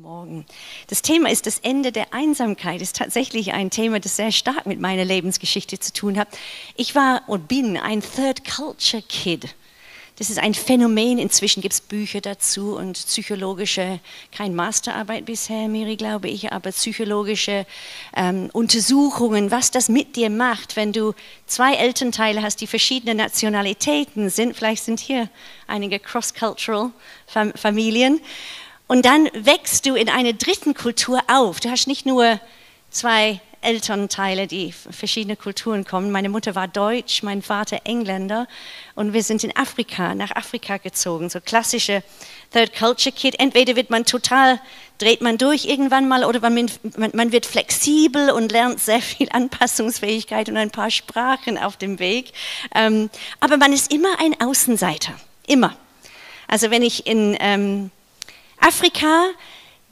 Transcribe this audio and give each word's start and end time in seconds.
Morgen. 0.00 0.46
Das 0.86 1.02
Thema 1.02 1.28
ist 1.30 1.44
das 1.46 1.58
Ende 1.58 1.92
der 1.92 2.14
Einsamkeit. 2.14 2.80
Ist 2.80 2.96
tatsächlich 2.96 3.52
ein 3.52 3.68
Thema, 3.68 4.00
das 4.00 4.16
sehr 4.16 4.32
stark 4.32 4.64
mit 4.64 4.80
meiner 4.80 5.04
Lebensgeschichte 5.04 5.78
zu 5.78 5.92
tun 5.92 6.18
hat. 6.18 6.28
Ich 6.76 6.94
war 6.94 7.20
und 7.26 7.46
bin 7.46 7.76
ein 7.76 8.00
Third 8.00 8.42
Culture 8.48 9.02
Kid. 9.02 9.54
Das 10.16 10.30
ist 10.30 10.38
ein 10.38 10.54
Phänomen. 10.54 11.18
Inzwischen 11.18 11.60
gibt 11.60 11.74
es 11.74 11.82
Bücher 11.82 12.22
dazu 12.22 12.74
und 12.74 12.94
psychologische, 12.94 14.00
kein 14.34 14.54
Masterarbeit 14.54 15.26
bisher, 15.26 15.68
Miri, 15.68 15.96
glaube 15.96 16.28
ich, 16.28 16.52
aber 16.52 16.70
psychologische 16.70 17.66
ähm, 18.16 18.48
Untersuchungen, 18.54 19.50
was 19.50 19.72
das 19.72 19.90
mit 19.90 20.16
dir 20.16 20.30
macht, 20.30 20.76
wenn 20.76 20.92
du 20.94 21.12
zwei 21.46 21.74
Elternteile 21.74 22.40
hast, 22.40 22.62
die 22.62 22.66
verschiedene 22.66 23.14
Nationalitäten 23.14 24.30
sind. 24.30 24.56
Vielleicht 24.56 24.84
sind 24.84 25.00
hier 25.00 25.28
einige 25.66 25.98
cross-cultural 25.98 26.92
Familien. 27.56 28.20
Und 28.92 29.06
dann 29.06 29.30
wächst 29.32 29.86
du 29.86 29.94
in 29.94 30.10
einer 30.10 30.34
dritten 30.34 30.74
Kultur 30.74 31.22
auf. 31.26 31.60
Du 31.60 31.70
hast 31.70 31.86
nicht 31.86 32.04
nur 32.04 32.38
zwei 32.90 33.40
Elternteile, 33.62 34.46
die 34.46 34.70
verschiedene 34.72 35.34
Kulturen 35.34 35.86
kommen. 35.86 36.10
Meine 36.10 36.28
Mutter 36.28 36.54
war 36.54 36.68
Deutsch, 36.68 37.22
mein 37.22 37.40
Vater 37.40 37.80
Engländer 37.84 38.46
und 38.94 39.14
wir 39.14 39.22
sind 39.22 39.44
in 39.44 39.56
Afrika, 39.56 40.14
nach 40.14 40.36
Afrika 40.36 40.76
gezogen. 40.76 41.30
So 41.30 41.40
klassische 41.40 42.02
Third 42.52 42.76
Culture 42.76 43.16
Kid. 43.16 43.40
Entweder 43.40 43.76
wird 43.76 43.88
man 43.88 44.04
total, 44.04 44.60
dreht 44.98 45.22
man 45.22 45.38
durch 45.38 45.64
irgendwann 45.64 46.06
mal 46.06 46.22
oder 46.26 46.40
man, 46.50 46.70
man 47.14 47.32
wird 47.32 47.46
flexibel 47.46 48.28
und 48.28 48.52
lernt 48.52 48.78
sehr 48.78 49.00
viel 49.00 49.30
Anpassungsfähigkeit 49.32 50.50
und 50.50 50.58
ein 50.58 50.70
paar 50.70 50.90
Sprachen 50.90 51.56
auf 51.56 51.78
dem 51.78 51.98
Weg. 51.98 52.34
Ähm, 52.74 53.08
aber 53.40 53.56
man 53.56 53.72
ist 53.72 53.90
immer 53.90 54.20
ein 54.20 54.38
Außenseiter, 54.38 55.14
immer. 55.46 55.74
Also 56.46 56.70
wenn 56.70 56.82
ich 56.82 57.06
in 57.06 57.38
ähm, 57.40 57.90
Afrika 58.62 59.26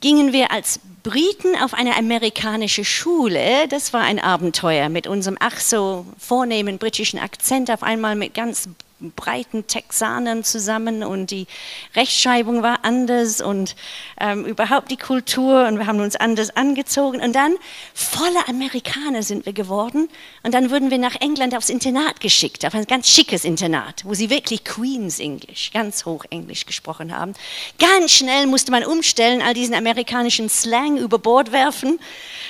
gingen 0.01 0.33
wir 0.33 0.51
als 0.51 0.81
Briten 1.03 1.57
auf 1.63 1.75
eine 1.75 1.97
amerikanische 1.97 2.85
Schule. 2.85 3.67
Das 3.69 3.93
war 3.93 4.03
ein 4.03 4.19
Abenteuer 4.19 4.89
mit 4.89 5.07
unserem 5.07 5.37
ach 5.41 5.59
so 5.59 6.07
vornehmen 6.19 6.79
britischen 6.79 7.19
Akzent 7.19 7.71
auf 7.71 7.83
einmal 7.83 8.15
mit 8.15 8.35
ganz 8.35 8.69
breiten 9.17 9.67
Texanern 9.67 10.45
zusammen 10.45 11.03
und 11.03 11.31
die 11.31 11.47
Rechtschreibung 11.95 12.63
war 12.63 12.85
anders 12.85 13.41
und 13.41 13.75
ähm, 14.21 14.45
überhaupt 14.45 14.91
die 14.91 14.97
Kultur 14.97 15.67
und 15.67 15.79
wir 15.79 15.87
haben 15.87 16.01
uns 16.01 16.17
anders 16.17 16.55
angezogen 16.55 17.21
und 17.21 17.35
dann 17.35 17.55
volle 17.95 18.47
Amerikaner 18.49 19.23
sind 19.23 19.47
wir 19.47 19.53
geworden 19.53 20.09
und 20.43 20.55
dann 20.55 20.71
wurden 20.71 20.91
wir 20.91 20.99
nach 20.99 21.17
England 21.21 21.57
aufs 21.57 21.71
Internat 21.71 22.21
geschickt, 22.21 22.67
auf 22.67 22.75
ein 22.75 22.85
ganz 22.85 23.09
schickes 23.09 23.45
Internat, 23.45 24.05
wo 24.05 24.15
sie 24.15 24.31
wirklich 24.31 24.65
Queen's 24.65 25.19
English, 25.19 25.71
ganz 25.73 26.05
hoch 26.05 26.25
Englisch 26.31 26.67
gesprochen 26.67 27.17
haben. 27.17 27.35
Ganz 27.79 28.13
schnell 28.13 28.47
musste 28.47 28.71
man 28.71 28.85
umstellen, 28.85 29.43
all 29.43 29.55
diesen 29.55 29.75
amerikanischen 29.75 30.49
Slang 30.49 30.99
über 30.99 31.19
Bord 31.19 31.53
werfen 31.53 31.99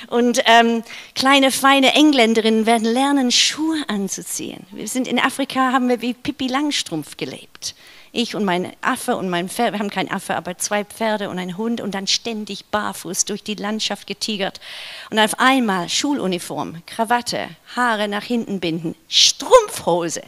und 0.07 0.41
ähm, 0.45 0.83
kleine 1.15 1.51
feine 1.51 1.93
Engländerinnen 1.93 2.65
werden 2.65 2.85
lernen, 2.91 3.31
Schuhe 3.31 3.77
anzuziehen. 3.87 4.65
Wir 4.71 4.87
sind 4.87 5.07
in 5.07 5.19
Afrika, 5.19 5.71
haben 5.71 5.87
wir 5.87 6.01
wie 6.01 6.13
Pippi 6.13 6.40
Pippi 6.41 6.51
Langstrumpf 6.51 7.17
gelebt. 7.17 7.75
Ich 8.11 8.35
und 8.35 8.43
mein 8.43 8.73
Affe 8.81 9.15
und 9.15 9.29
mein 9.29 9.47
Pferd, 9.47 9.73
wir 9.73 9.79
haben 9.79 9.91
kein 9.91 10.09
Affe, 10.09 10.35
aber 10.35 10.57
zwei 10.57 10.83
Pferde 10.83 11.29
und 11.29 11.37
ein 11.37 11.55
Hund 11.55 11.81
und 11.81 11.93
dann 11.93 12.07
ständig 12.07 12.65
barfuß 12.65 13.25
durch 13.25 13.43
die 13.43 13.53
Landschaft 13.53 14.07
getigert. 14.07 14.59
Und 15.11 15.19
auf 15.19 15.39
einmal 15.39 15.87
Schuluniform, 15.87 16.81
Krawatte, 16.87 17.47
Haare 17.75 18.07
nach 18.07 18.23
hinten 18.23 18.59
binden, 18.59 18.95
Strumpfhose, 19.07 20.23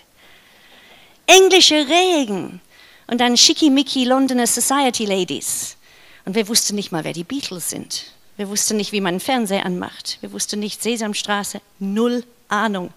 englische 1.25 1.87
Regen 1.87 2.61
und 3.07 3.19
dann 3.19 3.35
schickimicki 3.35 4.05
Londoner 4.05 4.45
Society 4.45 5.05
Ladies. 5.05 5.77
Und 6.25 6.35
wir 6.35 6.47
wussten 6.47 6.75
nicht 6.75 6.91
mal, 6.91 7.03
wer 7.03 7.13
die 7.13 7.23
Beatles 7.23 7.71
sind. 7.71 8.13
Wir 8.37 8.49
wussten 8.49 8.77
nicht, 8.77 8.91
wie 8.91 9.01
man 9.01 9.15
einen 9.15 9.19
Fernseher 9.19 9.65
anmacht. 9.65 10.19
Wir 10.21 10.31
wussten 10.31 10.59
nicht 10.59 10.83
Sesamstraße, 10.83 11.59
null 11.79 12.23
Ahnung. 12.49 12.93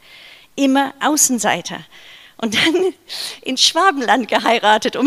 Immer 0.54 0.92
Außenseiter 1.00 1.80
und 2.38 2.54
dann 2.54 2.92
in 3.42 3.56
Schwabenland 3.56 4.28
geheiratet. 4.28 4.96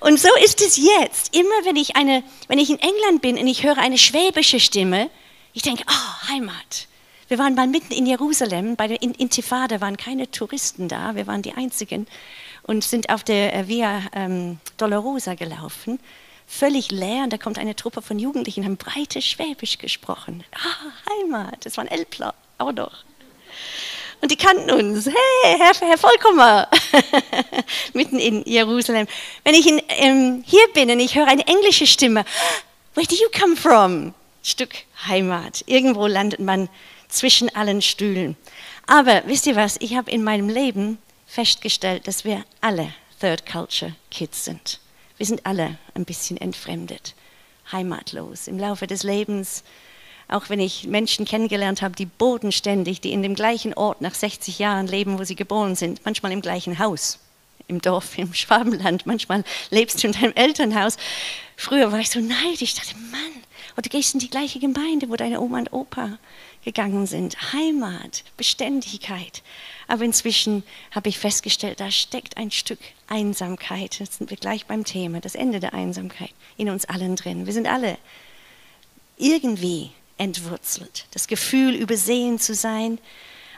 Und 0.00 0.20
so 0.20 0.28
ist 0.44 0.60
es 0.60 0.76
jetzt. 0.76 1.34
Immer 1.34 1.64
wenn 1.64 1.76
ich, 1.76 1.96
eine, 1.96 2.22
wenn 2.48 2.58
ich 2.58 2.68
in 2.68 2.78
England 2.78 3.22
bin 3.22 3.38
und 3.38 3.46
ich 3.46 3.62
höre 3.62 3.78
eine 3.78 3.96
schwäbische 3.96 4.60
Stimme, 4.60 5.08
ich 5.54 5.62
denke, 5.62 5.84
oh, 5.88 6.28
Heimat. 6.28 6.88
Wir 7.28 7.38
waren 7.38 7.54
mal 7.54 7.66
mitten 7.66 7.94
in 7.94 8.04
Jerusalem, 8.04 8.76
bei 8.76 8.86
der 8.86 9.00
Intifada 9.00 9.80
waren 9.80 9.96
keine 9.96 10.30
Touristen 10.30 10.88
da, 10.88 11.14
wir 11.14 11.26
waren 11.26 11.40
die 11.40 11.54
Einzigen 11.54 12.06
und 12.64 12.84
sind 12.84 13.08
auf 13.08 13.24
der 13.24 13.54
äh, 13.54 13.66
Via 13.66 14.02
ähm, 14.12 14.58
Dolorosa 14.76 15.34
gelaufen, 15.34 15.98
völlig 16.46 16.90
leer 16.90 17.24
und 17.24 17.32
da 17.32 17.38
kommt 17.38 17.58
eine 17.58 17.74
Truppe 17.74 18.02
von 18.02 18.18
Jugendlichen, 18.18 18.66
haben 18.66 18.76
breites 18.76 19.24
Schwäbisch 19.24 19.78
gesprochen. 19.78 20.44
Ah, 20.52 21.12
Heimat, 21.22 21.64
das 21.64 21.78
war 21.78 21.84
ein 21.84 21.90
Elbler, 21.90 22.34
auch 22.58 22.72
noch. 22.72 23.04
Und 24.24 24.30
die 24.30 24.36
kannten 24.36 24.70
uns. 24.70 25.04
Hey, 25.04 25.58
Herr, 25.58 25.74
Herr 25.86 25.98
Vollkommer, 25.98 26.66
mitten 27.92 28.18
in 28.18 28.42
Jerusalem. 28.46 29.06
Wenn 29.44 29.52
ich 29.52 29.66
in, 29.66 29.82
ähm, 29.88 30.42
hier 30.46 30.66
bin 30.72 30.90
und 30.90 30.98
ich 30.98 31.14
höre 31.14 31.26
eine 31.26 31.46
englische 31.46 31.86
Stimme, 31.86 32.24
where 32.94 33.06
do 33.06 33.14
you 33.14 33.28
come 33.38 33.54
from? 33.54 34.14
Stück 34.42 34.70
Heimat. 35.06 35.62
Irgendwo 35.66 36.06
landet 36.06 36.40
man 36.40 36.70
zwischen 37.08 37.54
allen 37.54 37.82
Stühlen. 37.82 38.34
Aber 38.86 39.24
wisst 39.26 39.46
ihr 39.46 39.56
was? 39.56 39.76
Ich 39.80 39.94
habe 39.94 40.10
in 40.10 40.24
meinem 40.24 40.48
Leben 40.48 40.96
festgestellt, 41.26 42.08
dass 42.08 42.24
wir 42.24 42.46
alle 42.62 42.94
Third 43.20 43.44
Culture 43.44 43.94
Kids 44.10 44.46
sind. 44.46 44.80
Wir 45.18 45.26
sind 45.26 45.44
alle 45.44 45.76
ein 45.92 46.06
bisschen 46.06 46.38
entfremdet, 46.38 47.14
heimatlos. 47.72 48.48
Im 48.48 48.58
Laufe 48.58 48.86
des 48.86 49.02
Lebens 49.02 49.64
auch 50.28 50.48
wenn 50.48 50.60
ich 50.60 50.86
Menschen 50.86 51.24
kennengelernt 51.24 51.82
habe, 51.82 51.96
die 51.96 52.06
bodenständig, 52.06 53.00
die 53.00 53.12
in 53.12 53.22
dem 53.22 53.34
gleichen 53.34 53.74
Ort 53.74 54.00
nach 54.00 54.14
60 54.14 54.58
Jahren 54.58 54.86
leben, 54.86 55.18
wo 55.18 55.24
sie 55.24 55.36
geboren 55.36 55.76
sind, 55.76 56.04
manchmal 56.04 56.32
im 56.32 56.40
gleichen 56.40 56.78
Haus, 56.78 57.18
im 57.68 57.80
Dorf, 57.80 58.18
im 58.18 58.34
Schwabenland, 58.34 59.06
manchmal 59.06 59.44
lebst 59.70 60.02
du 60.02 60.08
in 60.08 60.12
deinem 60.12 60.32
Elternhaus. 60.34 60.96
Früher 61.56 61.92
war 61.92 62.00
ich 62.00 62.10
so 62.10 62.20
neidisch, 62.20 62.62
ich 62.62 62.74
dachte, 62.74 62.96
Mann, 62.96 63.44
oder 63.74 63.82
du 63.82 63.90
gehst 63.90 64.14
in 64.14 64.20
die 64.20 64.30
gleiche 64.30 64.60
Gemeinde, 64.60 65.08
wo 65.08 65.16
deine 65.16 65.40
Oma 65.40 65.58
und 65.58 65.72
Opa 65.72 66.18
gegangen 66.64 67.06
sind. 67.06 67.52
Heimat, 67.52 68.24
Beständigkeit. 68.36 69.42
Aber 69.88 70.04
inzwischen 70.04 70.62
habe 70.92 71.08
ich 71.08 71.18
festgestellt, 71.18 71.80
da 71.80 71.90
steckt 71.90 72.36
ein 72.36 72.50
Stück 72.50 72.78
Einsamkeit. 73.08 73.98
Jetzt 73.98 74.18
sind 74.18 74.30
wir 74.30 74.36
gleich 74.36 74.66
beim 74.66 74.84
Thema, 74.84 75.20
das 75.20 75.34
Ende 75.34 75.60
der 75.60 75.74
Einsamkeit 75.74 76.30
in 76.56 76.70
uns 76.70 76.84
allen 76.86 77.16
drin. 77.16 77.46
Wir 77.46 77.52
sind 77.52 77.66
alle 77.66 77.98
irgendwie 79.18 79.90
entwurzelt. 80.18 81.06
Das 81.12 81.26
Gefühl, 81.26 81.74
übersehen 81.74 82.38
zu 82.38 82.54
sein. 82.54 82.98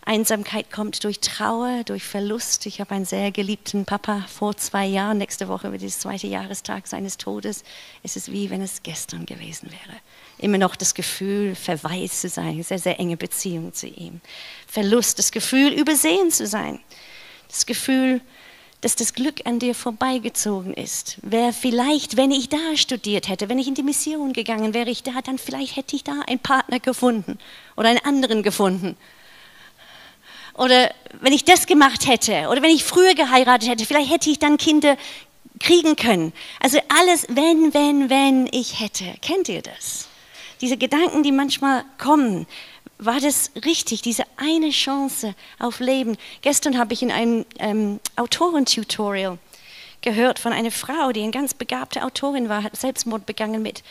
Einsamkeit 0.05 0.71
kommt 0.71 1.03
durch 1.03 1.19
Trauer, 1.19 1.83
durch 1.85 2.05
Verlust. 2.05 2.65
Ich 2.67 2.81
habe 2.81 2.95
einen 2.95 3.05
sehr 3.05 3.33
geliebten 3.33 3.85
Papa 3.85 4.25
vor 4.29 4.57
zwei 4.57 4.87
Jahren. 4.87 5.19
Nächste 5.19 5.49
Woche 5.49 5.73
wird 5.73 5.83
der 5.83 5.89
zweite 5.89 6.29
Jahrestag 6.29 6.87
seines 6.87 7.19
Todes. 7.19 7.65
Es 8.05 8.15
ist 8.15 8.31
wie 8.31 8.49
wenn 8.49 8.63
es 8.63 8.85
gestern 8.85 9.27
gewesen 9.27 9.69
wäre. 9.69 9.99
Immer 10.39 10.59
noch 10.59 10.77
das 10.77 10.95
Gefühl, 10.95 11.57
verwaist 11.57 12.21
zu 12.21 12.29
sein, 12.29 12.63
sehr, 12.63 12.79
sehr 12.79 13.01
enge 13.01 13.17
Beziehung 13.17 13.75
zu 13.75 13.89
ihm. 13.89 14.21
Verlust, 14.69 15.19
das 15.19 15.33
Gefühl, 15.33 15.73
übersehen 15.73 16.31
zu 16.31 16.47
sein. 16.47 16.79
Das 17.49 17.67
Gefühl, 17.67 18.21
dass 18.81 18.97
das 18.97 19.15
Glück 19.15 19.47
an 19.47 19.59
dir 19.59 19.75
vorbeigezogen 19.75 20.75
ist. 20.75 21.17
Wäre 21.23 21.53
vielleicht, 21.53 22.17
wenn 22.17 22.31
ich 22.31 22.49
da 22.49 22.77
studiert 22.77 23.29
hätte, 23.29 23.49
wenn 23.49 23.59
ich 23.59 23.69
in 23.69 23.75
die 23.75 23.83
Mission 23.83 24.33
gegangen 24.33 24.75
wäre, 24.75 24.91
ich 24.91 25.03
da, 25.03 25.21
dann 25.23 25.39
vielleicht 25.39 25.77
hätte 25.77 25.97
ich 25.97 26.05
da 26.05 26.23
einen 26.27 26.39
Partner 26.39 26.79
gefunden 26.81 27.39
oder 27.77 27.89
einen 27.89 28.05
anderen 28.05 28.43
gefunden. 28.43 28.97
Oder 30.55 30.91
wenn 31.21 31.33
ich 31.33 31.45
das 31.45 31.67
gemacht 31.67 32.07
hätte 32.07 32.49
oder 32.49 32.63
wenn 32.63 32.71
ich 32.71 32.85
früher 32.85 33.15
geheiratet 33.15 33.69
hätte, 33.69 33.85
vielleicht 33.85 34.11
hätte 34.11 34.31
ich 34.31 34.39
dann 34.39 34.57
Kinder 34.57 34.97
kriegen 35.61 35.97
können. 35.97 36.33
Also 36.61 36.79
alles, 36.89 37.27
wenn, 37.29 37.75
wenn, 37.75 38.11
wenn 38.11 38.49
ich 38.53 38.81
hätte. 38.81 39.05
Kennt 39.21 39.49
ihr 39.49 39.63
das? 39.63 40.09
Diese 40.61 40.77
Gedanken, 40.77 41.23
die 41.23 41.33
manchmal 41.33 41.85
kommen, 41.99 42.47
war 42.99 43.21
das 43.21 43.51
richtig, 43.65 44.03
diese 44.03 44.25
eine 44.37 44.71
Chance 44.71 45.35
auf 45.59 45.81
Leben. 45.81 46.17
Gestern 46.43 46.79
habe 46.79 46.95
ich 46.95 47.03
in 47.03 47.11
einem 47.11 47.45
ähm, 47.59 48.01
Autorentutorial 48.17 49.39
gehört 50.03 50.39
von 50.39 50.53
einer 50.53 50.71
Frau, 50.71 51.13
die 51.13 51.23
eine 51.23 51.33
ganz 51.33 51.55
begabte 51.55 52.05
Autorin 52.05 52.49
war, 52.49 52.63
hat 52.63 52.77
Selbstmord 52.77 53.27
begangen 53.27 53.63
mit 53.63 53.83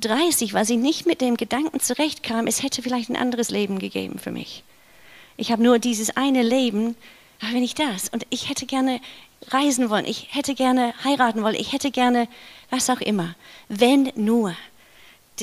30, 0.00 0.54
weil 0.54 0.64
sie 0.64 0.76
nicht 0.76 1.06
mit 1.06 1.20
dem 1.20 1.36
Gedanken 1.36 1.80
zurechtkam, 1.80 2.46
es 2.46 2.62
hätte 2.62 2.82
vielleicht 2.82 3.10
ein 3.10 3.16
anderes 3.16 3.50
Leben 3.50 3.78
gegeben 3.78 4.18
für 4.18 4.30
mich. 4.30 4.64
Ich 5.36 5.50
habe 5.50 5.62
nur 5.62 5.78
dieses 5.78 6.16
eine 6.16 6.42
Leben, 6.42 6.94
aber 7.40 7.54
wenn 7.54 7.62
ich 7.62 7.74
das 7.74 8.08
und 8.10 8.26
ich 8.30 8.48
hätte 8.48 8.66
gerne 8.66 9.00
reisen 9.48 9.90
wollen, 9.90 10.04
ich 10.04 10.28
hätte 10.30 10.54
gerne 10.54 10.94
heiraten 11.04 11.42
wollen, 11.42 11.56
ich 11.56 11.72
hätte 11.72 11.90
gerne 11.90 12.28
was 12.70 12.90
auch 12.90 13.00
immer. 13.00 13.34
Wenn 13.68 14.12
nur 14.14 14.54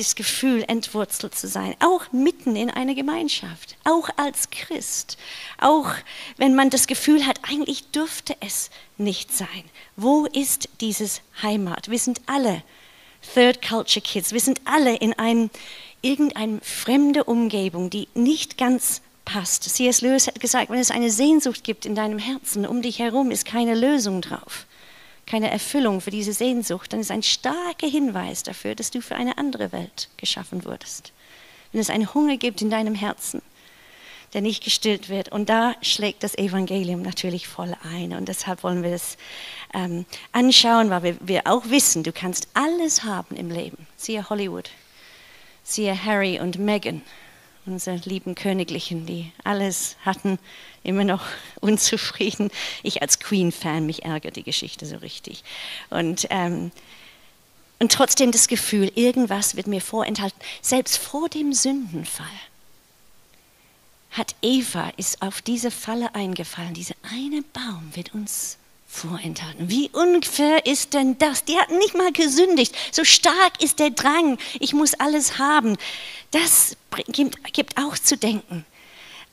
das 0.00 0.14
Gefühl, 0.14 0.64
entwurzelt 0.66 1.34
zu 1.34 1.46
sein, 1.46 1.74
auch 1.80 2.10
mitten 2.12 2.56
in 2.56 2.70
einer 2.70 2.94
Gemeinschaft, 2.94 3.76
auch 3.84 4.08
als 4.16 4.50
Christ, 4.50 5.16
auch 5.58 5.90
wenn 6.36 6.54
man 6.54 6.70
das 6.70 6.86
Gefühl 6.86 7.26
hat, 7.26 7.40
eigentlich 7.48 7.90
dürfte 7.90 8.36
es 8.40 8.70
nicht 8.98 9.32
sein. 9.32 9.64
Wo 9.96 10.26
ist 10.26 10.68
dieses 10.80 11.20
Heimat? 11.42 11.90
Wir 11.90 11.98
sind 11.98 12.20
alle 12.26 12.62
Third 13.34 13.60
Culture 13.62 14.02
Kids, 14.02 14.32
wir 14.32 14.40
sind 14.40 14.60
alle 14.64 14.96
in 14.96 15.12
einem, 15.18 15.50
irgendeine 16.02 16.60
fremde 16.62 17.24
Umgebung, 17.24 17.90
die 17.90 18.08
nicht 18.14 18.56
ganz 18.56 19.02
passt. 19.24 19.64
C.S. 19.64 20.00
Lewis 20.00 20.26
hat 20.26 20.40
gesagt, 20.40 20.70
wenn 20.70 20.78
es 20.78 20.90
eine 20.90 21.10
Sehnsucht 21.10 21.62
gibt 21.62 21.84
in 21.84 21.94
deinem 21.94 22.18
Herzen, 22.18 22.66
um 22.66 22.80
dich 22.80 22.98
herum 22.98 23.30
ist 23.30 23.44
keine 23.44 23.74
Lösung 23.74 24.22
drauf 24.22 24.66
keine 25.30 25.50
Erfüllung 25.50 26.00
für 26.00 26.10
diese 26.10 26.32
Sehnsucht, 26.32 26.92
dann 26.92 27.00
ist 27.00 27.12
ein 27.12 27.22
starker 27.22 27.86
Hinweis 27.86 28.42
dafür, 28.42 28.74
dass 28.74 28.90
du 28.90 29.00
für 29.00 29.14
eine 29.14 29.38
andere 29.38 29.70
Welt 29.70 30.08
geschaffen 30.16 30.64
wurdest. 30.64 31.12
Wenn 31.70 31.80
es 31.80 31.88
einen 31.88 32.12
Hunger 32.12 32.36
gibt 32.36 32.62
in 32.62 32.70
deinem 32.70 32.96
Herzen, 32.96 33.40
der 34.32 34.40
nicht 34.40 34.64
gestillt 34.64 35.08
wird. 35.08 35.30
Und 35.30 35.48
da 35.48 35.74
schlägt 35.82 36.22
das 36.22 36.36
Evangelium 36.36 37.02
natürlich 37.02 37.46
voll 37.48 37.76
ein. 37.82 38.12
Und 38.12 38.28
deshalb 38.28 38.62
wollen 38.62 38.82
wir 38.82 38.90
das 38.90 39.16
ähm, 39.72 40.04
anschauen, 40.32 40.90
weil 40.90 41.02
wir, 41.02 41.16
wir 41.20 41.42
auch 41.46 41.68
wissen, 41.68 42.02
du 42.02 42.12
kannst 42.12 42.48
alles 42.54 43.04
haben 43.04 43.36
im 43.36 43.50
Leben. 43.50 43.86
Siehe 43.96 44.28
Hollywood, 44.30 44.70
siehe 45.62 46.04
Harry 46.04 46.40
und 46.40 46.58
Meghan 46.58 47.02
unsere 47.66 47.96
lieben 47.96 48.34
Königlichen, 48.34 49.06
die 49.06 49.32
alles 49.44 49.96
hatten, 50.04 50.38
immer 50.82 51.04
noch 51.04 51.24
unzufrieden. 51.60 52.50
Ich 52.82 53.02
als 53.02 53.20
Queen-Fan, 53.20 53.86
mich 53.86 54.04
ärgert 54.04 54.36
die 54.36 54.42
Geschichte 54.42 54.86
so 54.86 54.96
richtig. 54.96 55.44
Und, 55.90 56.26
ähm, 56.30 56.72
und 57.78 57.92
trotzdem 57.92 58.32
das 58.32 58.48
Gefühl, 58.48 58.92
irgendwas 58.94 59.56
wird 59.56 59.66
mir 59.66 59.80
vorenthalten. 59.80 60.38
Selbst 60.60 60.98
vor 60.98 61.28
dem 61.28 61.52
Sündenfall 61.52 62.26
hat 64.10 64.34
Eva, 64.42 64.92
ist 64.96 65.22
auf 65.22 65.40
diese 65.40 65.70
Falle 65.70 66.14
eingefallen. 66.14 66.74
Dieser 66.74 66.96
eine 67.02 67.42
Baum 67.52 67.90
wird 67.94 68.12
uns 68.12 68.58
vorenthalten. 68.90 69.70
Wie 69.70 69.88
unfair 69.90 70.66
ist 70.66 70.94
denn 70.94 71.16
das? 71.18 71.44
Die 71.44 71.56
hatten 71.56 71.78
nicht 71.78 71.96
mal 71.96 72.12
gesündigt. 72.12 72.74
So 72.90 73.04
stark 73.04 73.62
ist 73.62 73.78
der 73.78 73.90
Drang. 73.90 74.36
Ich 74.58 74.72
muss 74.74 74.94
alles 74.94 75.38
haben. 75.38 75.76
Das 76.32 76.76
gibt 77.52 77.76
auch 77.78 77.96
zu 77.96 78.16
denken. 78.16 78.66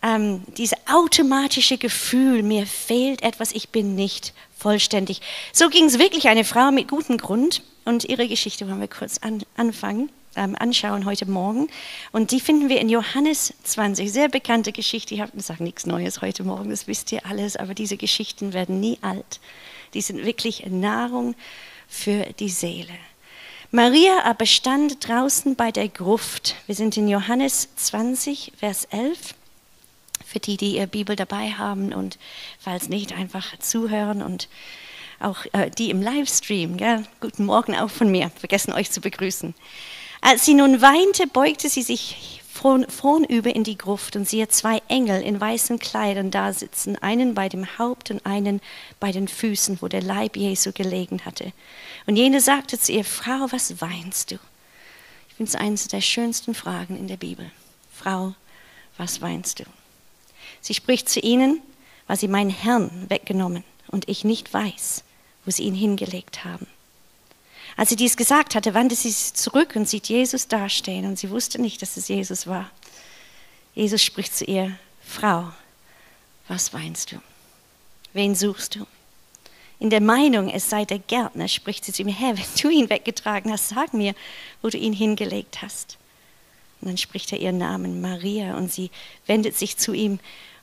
Ähm, 0.03 0.43
dieses 0.57 0.77
automatische 0.87 1.79
Gefühl, 1.79 2.43
mir 2.43 2.67
fehlt 2.67 3.23
etwas, 3.23 3.51
ich 3.51 3.69
bin 3.69 3.95
nicht 3.95 4.33
vollständig. 4.55 5.21
So 5.51 5.69
ging 5.69 5.85
es 5.85 5.97
wirklich 5.97 6.27
eine 6.27 6.43
Frau 6.43 6.71
mit 6.71 6.87
gutem 6.87 7.17
Grund. 7.17 7.63
Und 7.83 8.05
ihre 8.05 8.27
Geschichte 8.27 8.67
wollen 8.67 8.81
wir 8.81 8.87
kurz 8.87 9.17
an, 9.19 9.43
anfangen 9.55 10.09
anschauen 10.37 11.05
heute 11.05 11.29
Morgen. 11.29 11.67
Und 12.11 12.31
die 12.31 12.39
finden 12.39 12.69
wir 12.69 12.79
in 12.79 12.89
Johannes 12.89 13.53
20, 13.63 14.11
sehr 14.11 14.29
bekannte 14.29 14.71
Geschichte. 14.71 15.15
Ich 15.15 15.21
sage 15.37 15.63
nichts 15.63 15.85
Neues 15.85 16.21
heute 16.21 16.43
Morgen, 16.43 16.69
das 16.69 16.87
wisst 16.87 17.11
ihr 17.11 17.25
alles, 17.25 17.55
aber 17.55 17.73
diese 17.73 17.97
Geschichten 17.97 18.53
werden 18.53 18.79
nie 18.79 18.97
alt. 19.01 19.39
Die 19.93 20.01
sind 20.01 20.25
wirklich 20.25 20.65
Nahrung 20.65 21.35
für 21.87 22.25
die 22.39 22.49
Seele. 22.49 22.93
Maria 23.71 24.23
aber 24.23 24.45
stand 24.45 25.07
draußen 25.07 25.55
bei 25.55 25.71
der 25.71 25.89
Gruft. 25.89 26.55
Wir 26.67 26.75
sind 26.75 26.95
in 26.95 27.07
Johannes 27.09 27.67
20, 27.75 28.53
Vers 28.57 28.85
11. 28.85 29.35
Für 30.25 30.39
die, 30.39 30.57
die 30.57 30.77
ihre 30.77 30.87
Bibel 30.87 31.15
dabei 31.15 31.51
haben 31.51 31.93
und 31.93 32.17
falls 32.59 32.89
nicht, 32.89 33.13
einfach 33.13 33.57
zuhören 33.59 34.21
und 34.21 34.47
auch 35.19 35.45
äh, 35.53 35.69
die 35.69 35.89
im 35.89 36.01
Livestream. 36.01 36.77
Gell? 36.77 37.03
Guten 37.19 37.45
Morgen 37.45 37.75
auch 37.75 37.89
von 37.89 38.09
mir. 38.09 38.29
Vergessen 38.37 38.73
euch 38.73 38.91
zu 38.91 39.01
begrüßen. 39.01 39.53
Als 40.21 40.45
sie 40.45 40.53
nun 40.53 40.81
weinte, 40.81 41.27
beugte 41.27 41.69
sie 41.69 41.83
sich 41.83 42.41
vornüber 42.51 43.55
in 43.55 43.63
die 43.63 43.77
Gruft 43.77 44.15
und 44.15 44.27
siehe 44.27 44.47
zwei 44.47 44.81
Engel 44.87 45.21
in 45.21 45.39
weißen 45.39 45.77
Kleidern 45.79 46.31
da 46.31 46.53
sitzen, 46.53 46.97
einen 46.97 47.35
bei 47.35 47.49
dem 47.49 47.77
Haupt 47.77 48.09
und 48.09 48.25
einen 48.25 48.61
bei 48.99 49.11
den 49.11 49.27
Füßen, 49.27 49.77
wo 49.81 49.87
der 49.87 50.01
Leib 50.01 50.35
Jesu 50.35 50.71
gelegen 50.73 51.23
hatte. 51.23 51.53
Und 52.07 52.15
jene 52.15 52.41
sagte 52.41 52.79
zu 52.79 52.91
ihr, 52.91 53.05
Frau, 53.05 53.47
was 53.51 53.79
weinst 53.79 54.31
du? 54.31 54.35
Ich 55.29 55.35
finde 55.35 55.49
es 55.49 55.55
eines 55.55 55.87
der 55.87 56.01
schönsten 56.01 56.55
Fragen 56.55 56.97
in 56.97 57.07
der 57.07 57.17
Bibel. 57.17 57.51
Frau, 57.93 58.33
was 58.97 59.21
weinst 59.21 59.59
du? 59.59 59.63
Sie 60.61 60.73
spricht 60.73 61.09
zu 61.09 61.19
ihnen, 61.19 61.61
weil 62.07 62.17
sie 62.17 62.27
meinen 62.27 62.49
Herrn 62.49 63.05
weggenommen 63.09 63.63
und 63.89 64.09
ich 64.09 64.23
nicht 64.23 64.51
weiß, 64.51 65.03
wo 65.45 65.51
sie 65.51 65.63
ihn 65.63 65.75
hingelegt 65.75 66.43
haben. 66.43 66.65
Als 67.77 67.89
sie 67.89 67.95
dies 67.95 68.17
gesagt 68.17 68.55
hatte, 68.55 68.73
wandte 68.73 68.95
sie 68.95 69.11
sich 69.11 69.35
zurück 69.35 69.75
und 69.75 69.87
sieht 69.87 70.09
Jesus 70.09 70.47
dastehen 70.47 71.05
und 71.05 71.19
sie 71.19 71.29
wusste 71.29 71.61
nicht, 71.61 71.79
dass 71.83 71.95
es 71.95 72.07
Jesus 72.07 72.47
war. 72.47 72.71
Jesus 73.75 74.03
spricht 74.03 74.35
zu 74.35 74.45
ihr, 74.45 74.75
Frau, 75.05 75.51
was 76.47 76.73
weinst 76.73 77.11
du? 77.11 77.17
Wen 78.13 78.33
suchst 78.33 78.75
du? 78.75 78.87
In 79.79 79.91
der 79.91 80.01
Meinung, 80.01 80.49
es 80.49 80.71
sei 80.71 80.85
der 80.85 80.97
Gärtner, 80.97 81.47
spricht 81.47 81.85
sie 81.85 81.93
zu 81.93 82.01
ihm, 82.01 82.07
Herr, 82.07 82.35
wenn 82.35 82.45
du 82.59 82.69
ihn 82.69 82.89
weggetragen 82.89 83.51
hast, 83.51 83.69
sag 83.69 83.93
mir, 83.93 84.15
wo 84.63 84.69
du 84.69 84.77
ihn 84.79 84.93
hingelegt 84.93 85.61
hast. 85.61 85.99
Und 86.81 86.87
dann 86.87 86.97
spricht 86.97 87.31
er 87.31 87.39
ihren 87.39 87.59
Namen 87.59 88.01
Maria 88.01 88.57
und 88.57 88.73
sie 88.73 88.89
wendet 89.27 89.55
sich 89.55 89.77
zu 89.77 89.93
ihm 89.93 90.17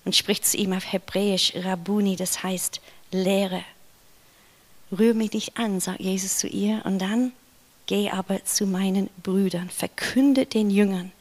und 0.04 0.16
spricht 0.16 0.44
zu 0.44 0.56
ihm 0.56 0.72
auf 0.72 0.92
Hebräisch 0.92 1.52
Rabuni, 1.54 2.16
das 2.16 2.42
heißt 2.42 2.80
Lehre 3.12 3.64
rühr 4.94 5.14
mich 5.14 5.32
nicht 5.32 5.58
an, 5.58 5.80
sagt 5.80 6.00
Jesus 6.00 6.38
zu 6.38 6.46
ihr, 6.48 6.82
und 6.84 6.98
dann 6.98 7.32
geh 7.86 8.10
aber 8.10 8.44
zu 8.44 8.66
meinen 8.66 9.10
Brüdern, 9.22 9.68
verkünde 9.70 10.46
den 10.46 10.70
Jüngern, 10.70 11.12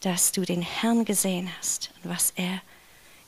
dass 0.00 0.32
du 0.32 0.42
den 0.42 0.62
Herrn 0.62 1.04
gesehen 1.04 1.50
hast 1.58 1.90
und 2.02 2.10
was 2.10 2.32
er 2.36 2.60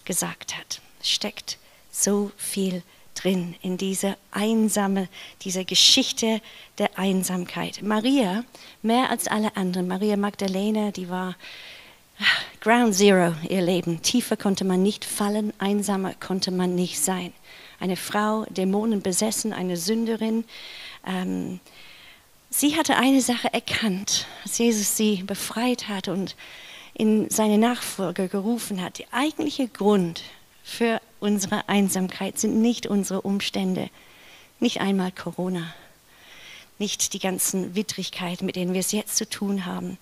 gesagt 0.05 0.57
hat. 0.57 0.81
Steckt 1.03 1.59
so 1.91 2.31
viel 2.37 2.83
drin 3.15 3.55
in 3.63 3.79
dieser 3.79 4.17
einsame, 4.31 5.09
dieser 5.43 5.65
Geschichte 5.65 6.41
der 6.79 6.99
Einsamkeit. 6.99 7.83
Maria, 7.83 8.45
mehr 8.83 9.11
als 9.11 9.27
alle 9.27 9.57
anderen, 9.57 9.89
Maria 9.89 10.17
Magdalena, 10.17 10.93
die 10.93 11.09
war 11.09 11.35
ah, 12.21 12.25
Ground 12.61 12.95
Zero 12.95 13.35
ihr 13.49 13.63
Leben. 13.63 14.03
Tiefer 14.03 14.37
konnte 14.37 14.65
man 14.65 14.83
nicht 14.83 15.05
fallen, 15.05 15.53
einsamer 15.59 16.15
konnte 16.15 16.51
man 16.51 16.75
nicht 16.75 17.01
sein 17.01 17.33
eine 17.81 17.97
Frau, 17.97 18.45
Dämonen 18.51 19.03
besessen, 19.03 19.53
eine 19.53 19.77
Sünderin. 19.77 20.45
Ähm, 21.07 21.61
sie 22.51 22.77
hatte 22.77 22.97
eine 22.97 23.21
Sache 23.21 23.53
erkannt, 23.53 24.27
als 24.45 24.59
Jesus 24.59 24.97
sie 24.97 25.23
befreit 25.23 25.89
hat 25.89 26.09
und 26.09 26.37
in 26.95 27.31
seine 27.31 27.59
Nachfolger 27.59 28.29
gerufen 28.29 28.83
hat. 28.83 28.99
Der 28.99 29.07
eigentliche 29.13 29.69
Grund 29.69 30.23
für 30.65 31.01
unsere 31.21 31.69
Einsamkeit 31.69 32.39
sind 32.39 32.61
nicht 32.61 32.87
unsere 32.87 33.23
Umstände, 33.23 33.89
nicht 34.61 34.81
einmal 34.81 35.13
Corona, 35.13 35.73
nicht 36.79 37.13
die 37.13 37.19
ganzen 37.19 37.75
Widrigkeiten, 37.75 38.47
mit 38.47 38.57
denen 38.57 38.73
wir 38.73 38.81
es 38.81 38.93
jetzt 38.93 39.17
zu 39.17 39.29
tun 39.29 39.65
haben. 39.65 39.99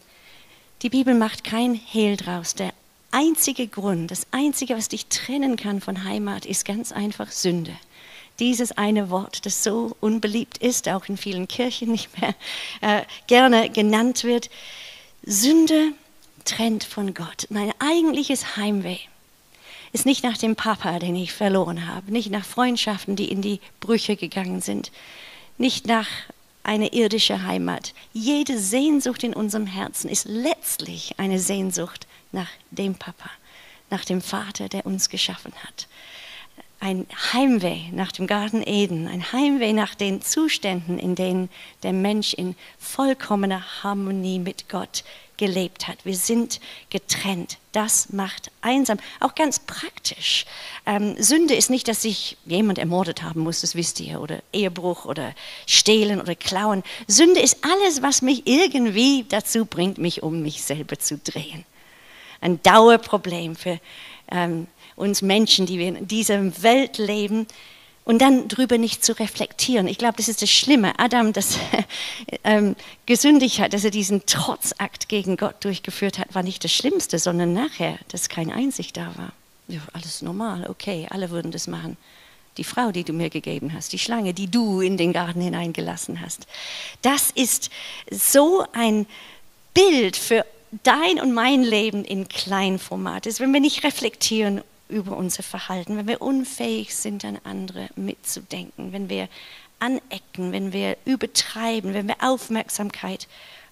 Die 0.82 0.90
Bibel 0.90 1.14
macht 1.14 1.44
kein 1.44 1.74
Hehl 1.74 2.16
draus. 2.16 2.54
Der 2.54 2.72
einzige 3.16 3.66
Grund, 3.66 4.10
das 4.10 4.26
einzige, 4.30 4.76
was 4.76 4.90
dich 4.90 5.06
trennen 5.06 5.56
kann 5.56 5.80
von 5.80 6.04
Heimat, 6.04 6.44
ist 6.44 6.66
ganz 6.66 6.92
einfach 6.92 7.30
Sünde. 7.30 7.72
Dieses 8.40 8.72
eine 8.72 9.08
Wort, 9.08 9.46
das 9.46 9.64
so 9.64 9.96
unbeliebt 10.00 10.58
ist, 10.58 10.86
auch 10.90 11.08
in 11.08 11.16
vielen 11.16 11.48
Kirchen 11.48 11.92
nicht 11.92 12.10
mehr 12.20 12.34
äh, 12.82 13.02
gerne 13.26 13.70
genannt 13.70 14.24
wird. 14.24 14.50
Sünde 15.24 15.92
trennt 16.44 16.84
von 16.84 17.14
Gott. 17.14 17.46
Mein 17.48 17.72
eigentliches 17.78 18.58
Heimweh 18.58 18.98
ist 19.92 20.04
nicht 20.04 20.22
nach 20.22 20.36
dem 20.36 20.54
Papa, 20.54 20.98
den 20.98 21.16
ich 21.16 21.32
verloren 21.32 21.88
habe, 21.88 22.12
nicht 22.12 22.30
nach 22.30 22.44
Freundschaften, 22.44 23.16
die 23.16 23.30
in 23.30 23.40
die 23.40 23.60
Brüche 23.80 24.16
gegangen 24.16 24.60
sind, 24.60 24.92
nicht 25.56 25.86
nach 25.86 26.08
einer 26.64 26.92
irdischen 26.92 27.46
Heimat. 27.46 27.94
Jede 28.12 28.58
Sehnsucht 28.58 29.24
in 29.24 29.32
unserem 29.32 29.66
Herzen 29.66 30.10
ist 30.10 30.26
letztlich 30.26 31.14
eine 31.18 31.38
Sehnsucht 31.38 32.06
nach 32.32 32.48
dem 32.70 32.94
Papa, 32.94 33.30
nach 33.90 34.04
dem 34.04 34.20
Vater, 34.20 34.68
der 34.68 34.86
uns 34.86 35.08
geschaffen 35.08 35.52
hat. 35.64 35.88
Ein 36.78 37.06
Heimweh 37.32 37.90
nach 37.92 38.12
dem 38.12 38.26
Garten 38.26 38.62
Eden, 38.62 39.08
ein 39.08 39.32
Heimweh 39.32 39.72
nach 39.72 39.94
den 39.94 40.20
Zuständen, 40.20 40.98
in 40.98 41.14
denen 41.14 41.48
der 41.82 41.94
Mensch 41.94 42.34
in 42.34 42.54
vollkommener 42.78 43.82
Harmonie 43.82 44.38
mit 44.38 44.68
Gott 44.68 45.02
gelebt 45.38 45.88
hat. 45.88 46.04
Wir 46.04 46.16
sind 46.16 46.60
getrennt. 46.90 47.58
Das 47.72 48.10
macht 48.10 48.50
einsam. 48.60 48.98
Auch 49.20 49.34
ganz 49.34 49.58
praktisch. 49.58 50.44
Ähm, 50.86 51.14
Sünde 51.22 51.54
ist 51.54 51.70
nicht, 51.70 51.88
dass 51.88 52.04
ich 52.04 52.36
jemand 52.44 52.78
ermordet 52.78 53.22
haben 53.22 53.40
muss, 53.40 53.62
das 53.62 53.74
wisst 53.74 54.00
ihr, 54.00 54.20
oder 54.20 54.42
Ehebruch 54.52 55.04
oder 55.04 55.34
Stehlen 55.66 56.20
oder 56.20 56.34
Klauen. 56.34 56.82
Sünde 57.06 57.40
ist 57.40 57.58
alles, 57.62 58.02
was 58.02 58.22
mich 58.22 58.46
irgendwie 58.46 59.24
dazu 59.28 59.64
bringt, 59.66 59.98
mich 59.98 60.22
um 60.22 60.42
mich 60.42 60.62
selber 60.62 60.98
zu 60.98 61.18
drehen 61.18 61.64
ein 62.46 62.62
Dauerproblem 62.62 63.56
für 63.56 63.78
ähm, 64.30 64.66
uns 64.94 65.20
Menschen, 65.20 65.66
die 65.66 65.78
wir 65.78 65.88
in 65.88 66.08
dieser 66.08 66.62
Welt 66.62 66.98
leben. 66.98 67.46
und 68.04 68.20
dann 68.20 68.46
drüber 68.46 68.78
nicht 68.78 69.04
zu 69.04 69.18
reflektieren. 69.18 69.88
Ich 69.88 69.98
glaube, 69.98 70.14
das 70.16 70.28
ist 70.28 70.40
das 70.40 70.50
Schlimme. 70.50 70.96
Adam, 70.96 71.32
das 71.32 71.58
ähm, 72.44 72.76
gesündigt 73.04 73.58
hat, 73.58 73.72
dass 73.72 73.82
er 73.82 73.90
diesen 73.90 74.24
Trotzakt 74.26 75.08
gegen 75.08 75.36
Gott 75.36 75.64
durchgeführt 75.64 76.20
hat, 76.20 76.32
war 76.32 76.44
nicht 76.44 76.62
das 76.62 76.72
Schlimmste, 76.72 77.18
sondern 77.18 77.52
nachher, 77.52 77.98
dass 78.08 78.28
kein 78.28 78.52
Einsicht 78.52 78.96
da 78.96 79.12
war. 79.16 79.32
Ja, 79.66 79.80
alles 79.92 80.22
normal, 80.22 80.68
okay, 80.70 81.08
alle 81.10 81.30
würden 81.30 81.50
das 81.50 81.66
machen. 81.66 81.96
Die 82.58 82.64
Frau, 82.64 82.92
die 82.92 83.02
du 83.02 83.12
mir 83.12 83.28
gegeben 83.28 83.72
hast, 83.74 83.92
die 83.92 83.98
Schlange, 83.98 84.32
die 84.32 84.48
du 84.48 84.80
in 84.80 84.96
den 84.96 85.12
Garten 85.12 85.40
hineingelassen 85.40 86.20
hast. 86.20 86.46
Das 87.02 87.32
ist 87.32 87.70
so 88.08 88.64
ein 88.72 89.06
Bild 89.74 90.16
für 90.16 90.46
dein 90.82 91.20
und 91.20 91.32
mein 91.32 91.62
Leben 91.62 92.04
in 92.04 92.28
Kleinformat. 92.28 93.26
Ist, 93.26 93.40
wenn 93.40 93.52
wir 93.52 93.60
nicht 93.60 93.84
reflektieren 93.84 94.62
über 94.88 95.16
unser 95.16 95.42
Verhalten, 95.42 95.96
wenn 95.96 96.06
wir 96.06 96.22
unfähig 96.22 96.94
sind, 96.94 97.24
an 97.24 97.38
andere 97.44 97.88
mitzudenken, 97.96 98.92
wenn 98.92 99.08
wir 99.08 99.28
anecken, 99.78 100.52
wenn 100.52 100.72
wir 100.72 100.96
übertreiben, 101.04 101.92
wenn 101.92 102.08
wir 102.08 102.16
Aufmerksamkeit 102.20 103.28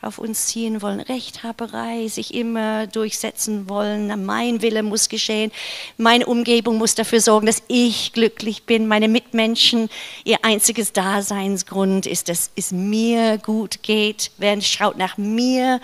auf 0.06 0.18
uns 0.18 0.46
ziehen 0.46 0.82
wollen, 0.82 1.00
Rechthaberei, 1.00 2.08
sich 2.08 2.34
immer 2.34 2.86
durchsetzen 2.86 3.68
wollen, 3.68 4.24
mein 4.24 4.62
Wille 4.62 4.82
muss 4.82 5.08
geschehen, 5.08 5.50
meine 5.96 6.26
Umgebung 6.26 6.78
muss 6.78 6.94
dafür 6.94 7.20
sorgen, 7.20 7.46
dass 7.46 7.62
ich 7.68 8.12
glücklich 8.12 8.64
bin, 8.64 8.86
meine 8.86 9.08
Mitmenschen, 9.08 9.88
ihr 10.24 10.44
einziges 10.44 10.92
Daseinsgrund 10.92 12.06
ist, 12.06 12.28
dass 12.28 12.50
es 12.56 12.72
mir 12.72 13.38
gut 13.38 13.82
geht, 13.82 14.30
wer 14.38 14.60
schaut 14.60 14.96
nach 14.96 15.16
mir, 15.16 15.80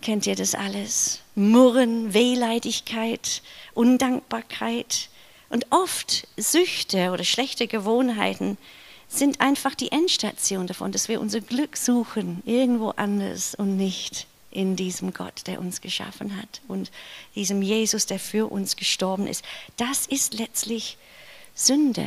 kennt 0.00 0.26
ihr 0.26 0.36
das 0.36 0.54
alles? 0.54 1.20
Murren, 1.34 2.12
Wehleidigkeit, 2.12 3.42
Undankbarkeit. 3.74 5.08
Und 5.48 5.66
oft 5.68 6.26
Süchte 6.38 7.10
oder 7.10 7.24
schlechte 7.24 7.66
Gewohnheiten 7.66 8.56
sind 9.18 9.40
einfach 9.40 9.74
die 9.74 9.92
Endstation 9.92 10.66
davon, 10.66 10.92
dass 10.92 11.08
wir 11.08 11.20
unser 11.20 11.40
Glück 11.40 11.76
suchen 11.76 12.42
irgendwo 12.44 12.90
anders 12.90 13.54
und 13.54 13.76
nicht 13.76 14.26
in 14.50 14.76
diesem 14.76 15.12
Gott, 15.12 15.46
der 15.46 15.60
uns 15.60 15.80
geschaffen 15.80 16.36
hat 16.36 16.60
und 16.68 16.90
diesem 17.34 17.62
Jesus, 17.62 18.06
der 18.06 18.18
für 18.18 18.50
uns 18.50 18.76
gestorben 18.76 19.26
ist. 19.26 19.44
Das 19.76 20.06
ist 20.06 20.34
letztlich 20.34 20.98
Sünde. 21.54 22.06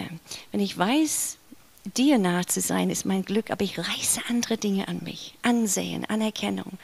Wenn 0.52 0.62
ich 0.62 0.78
weiß, 0.78 1.38
dir 1.96 2.18
nahe 2.18 2.46
zu 2.46 2.62
sein, 2.62 2.90
ist 2.90 3.06
mein 3.06 3.24
Glück, 3.24 3.52
aber 3.52 3.64
ich 3.64 3.78
reiße 3.78 4.22
andere 4.30 4.58
Dinge 4.58 4.88
an 4.88 5.02
mich. 5.04 5.36
Ansehen, 5.44 6.06
Anerkennung. 6.06 6.78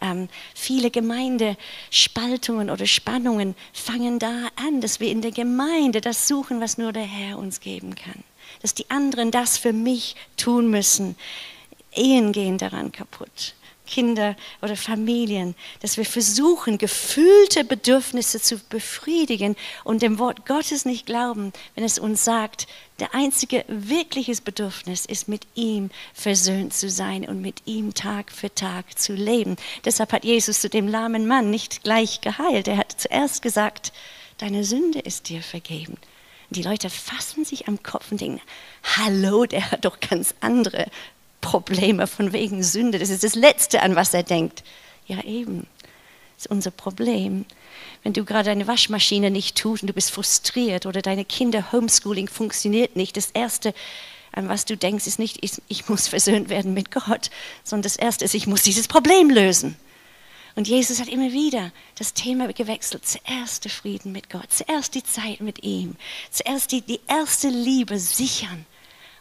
Ähm, 0.00 0.28
viele 0.54 0.90
Gemeindespaltungen 0.90 2.70
oder 2.70 2.86
Spannungen 2.86 3.54
fangen 3.72 4.18
da 4.18 4.48
an, 4.56 4.80
dass 4.80 5.00
wir 5.00 5.10
in 5.10 5.20
der 5.20 5.32
Gemeinde 5.32 6.00
das 6.00 6.28
suchen, 6.28 6.60
was 6.60 6.78
nur 6.78 6.92
der 6.92 7.04
Herr 7.04 7.38
uns 7.38 7.60
geben 7.60 7.94
kann. 7.94 8.22
Dass 8.62 8.74
die 8.74 8.90
anderen 8.90 9.30
das 9.30 9.58
für 9.58 9.72
mich 9.72 10.16
tun 10.36 10.70
müssen. 10.70 11.16
Ehen 11.92 12.32
gehen 12.32 12.58
daran 12.58 12.92
kaputt. 12.92 13.54
Kinder 13.86 14.36
oder 14.60 14.76
Familien, 14.76 15.54
dass 15.80 15.96
wir 15.96 16.04
versuchen, 16.04 16.76
gefühlte 16.76 17.64
Bedürfnisse 17.64 18.40
zu 18.40 18.58
befriedigen 18.58 19.56
und 19.84 20.02
dem 20.02 20.18
Wort 20.18 20.44
Gottes 20.46 20.84
nicht 20.84 21.06
glauben, 21.06 21.52
wenn 21.74 21.84
es 21.84 21.98
uns 21.98 22.24
sagt, 22.24 22.66
der 22.98 23.14
einzige 23.14 23.64
wirkliches 23.68 24.40
Bedürfnis 24.40 25.06
ist, 25.06 25.28
mit 25.28 25.46
ihm 25.54 25.90
versöhnt 26.12 26.74
zu 26.74 26.90
sein 26.90 27.26
und 27.26 27.40
mit 27.40 27.62
ihm 27.66 27.94
Tag 27.94 28.32
für 28.32 28.52
Tag 28.54 28.98
zu 28.98 29.14
leben. 29.14 29.56
Deshalb 29.84 30.12
hat 30.12 30.24
Jesus 30.24 30.60
zu 30.60 30.68
dem 30.68 30.88
lahmen 30.88 31.26
Mann 31.26 31.50
nicht 31.50 31.84
gleich 31.84 32.20
geheilt. 32.20 32.68
Er 32.68 32.78
hat 32.78 32.92
zuerst 32.96 33.42
gesagt, 33.42 33.92
deine 34.38 34.64
Sünde 34.64 34.98
ist 34.98 35.28
dir 35.28 35.42
vergeben. 35.42 35.96
Die 36.50 36.62
Leute 36.62 36.90
fassen 36.90 37.44
sich 37.44 37.68
am 37.68 37.82
Kopf 37.82 38.12
und 38.12 38.20
denken, 38.20 38.40
hallo, 38.96 39.46
der 39.46 39.70
hat 39.70 39.84
doch 39.84 39.98
ganz 40.00 40.34
andere 40.40 40.86
Probleme 41.40 42.06
von 42.06 42.32
wegen 42.32 42.62
Sünde. 42.62 42.98
Das 42.98 43.10
ist 43.10 43.24
das 43.24 43.34
Letzte, 43.34 43.82
an 43.82 43.96
was 43.96 44.14
er 44.14 44.22
denkt. 44.22 44.62
Ja, 45.06 45.22
eben. 45.24 45.66
Das 46.36 46.46
ist 46.46 46.50
unser 46.50 46.70
Problem. 46.70 47.44
Wenn 48.02 48.12
du 48.12 48.24
gerade 48.24 48.50
deine 48.50 48.66
Waschmaschine 48.66 49.30
nicht 49.30 49.56
tust 49.56 49.82
und 49.82 49.88
du 49.88 49.92
bist 49.92 50.10
frustriert 50.10 50.86
oder 50.86 51.02
deine 51.02 51.24
Kinder 51.24 51.72
Homeschooling 51.72 52.28
funktioniert 52.28 52.94
nicht, 52.94 53.16
das 53.16 53.30
Erste, 53.32 53.74
an 54.32 54.48
was 54.48 54.64
du 54.64 54.76
denkst, 54.76 55.06
ist 55.06 55.18
nicht, 55.18 55.38
ich, 55.42 55.60
ich 55.68 55.88
muss 55.88 56.08
versöhnt 56.08 56.48
werden 56.48 56.74
mit 56.74 56.90
Gott, 56.90 57.30
sondern 57.64 57.82
das 57.82 57.96
Erste 57.96 58.24
ist, 58.24 58.34
ich 58.34 58.46
muss 58.46 58.62
dieses 58.62 58.86
Problem 58.86 59.30
lösen. 59.30 59.76
Und 60.56 60.66
Jesus 60.66 61.00
hat 61.00 61.08
immer 61.08 61.32
wieder 61.32 61.70
das 61.96 62.14
Thema 62.14 62.50
gewechselt. 62.52 63.06
Zuerst 63.06 63.64
der 63.64 63.70
Frieden 63.70 64.10
mit 64.10 64.30
Gott, 64.30 64.50
zuerst 64.50 64.94
die 64.94 65.04
Zeit 65.04 65.40
mit 65.40 65.62
ihm, 65.62 65.96
zuerst 66.30 66.72
die, 66.72 66.80
die 66.80 67.00
erste 67.06 67.48
Liebe 67.48 67.98
sichern 67.98 68.64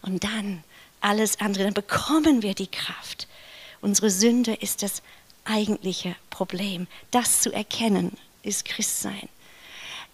und 0.01 0.23
dann 0.23 0.63
alles 1.01 1.39
andere, 1.41 1.65
dann 1.65 1.73
bekommen 1.73 2.41
wir 2.41 2.55
die 2.55 2.71
Kraft. 2.71 3.27
Unsere 3.81 4.09
Sünde 4.09 4.53
ist 4.53 4.81
das 4.81 5.03
eigentliche 5.43 6.15
Problem. 6.29 6.87
Das 7.11 7.41
zu 7.41 7.51
erkennen 7.51 8.17
ist 8.41 8.63
Christsein. 8.63 9.27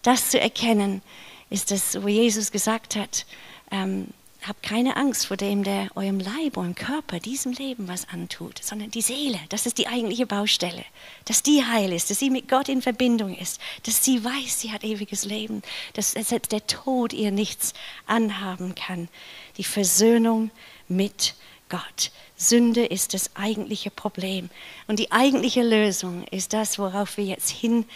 Das 0.02 0.30
zu 0.30 0.40
erkennen 0.40 1.02
ist 1.50 1.70
das, 1.70 2.02
wo 2.02 2.08
Jesus 2.08 2.50
gesagt 2.50 2.96
hat, 2.96 3.26
ähm, 3.70 4.08
habt 4.46 4.62
keine 4.62 4.96
Angst 4.96 5.26
vor 5.26 5.36
dem, 5.36 5.62
der 5.62 5.88
eurem 5.94 6.18
Leib, 6.18 6.56
eurem 6.56 6.74
Körper, 6.74 7.20
diesem 7.20 7.52
Leben 7.52 7.88
was 7.88 8.08
antut, 8.08 8.62
sondern 8.62 8.90
die 8.90 9.02
Seele, 9.02 9.38
das 9.48 9.66
ist 9.66 9.78
die 9.78 9.86
eigentliche 9.86 10.26
Baustelle. 10.26 10.84
Dass 11.24 11.42
die 11.42 11.64
heil 11.64 11.92
ist, 11.92 12.10
dass 12.10 12.18
sie 12.18 12.30
mit 12.30 12.48
Gott 12.48 12.68
in 12.68 12.82
Verbindung 12.82 13.36
ist, 13.36 13.60
dass 13.84 14.04
sie 14.04 14.24
weiß, 14.24 14.60
sie 14.60 14.72
hat 14.72 14.84
ewiges 14.84 15.24
Leben, 15.24 15.62
dass 15.94 16.12
selbst 16.12 16.52
der 16.52 16.66
Tod 16.66 17.12
ihr 17.12 17.30
nichts 17.30 17.74
anhaben 18.06 18.74
kann. 18.74 19.08
Die 19.56 19.64
Versöhnung 19.64 20.50
mit 20.88 21.34
Gott. 21.68 22.10
Sünde 22.36 22.84
ist 22.84 23.14
das 23.14 23.34
eigentliche 23.36 23.90
Problem. 23.90 24.50
Und 24.88 24.98
die 24.98 25.12
eigentliche 25.12 25.62
Lösung 25.62 26.24
ist 26.24 26.52
das, 26.52 26.78
worauf 26.78 27.16
wir 27.16 27.24
jetzt 27.24 27.50
hin, 27.50 27.86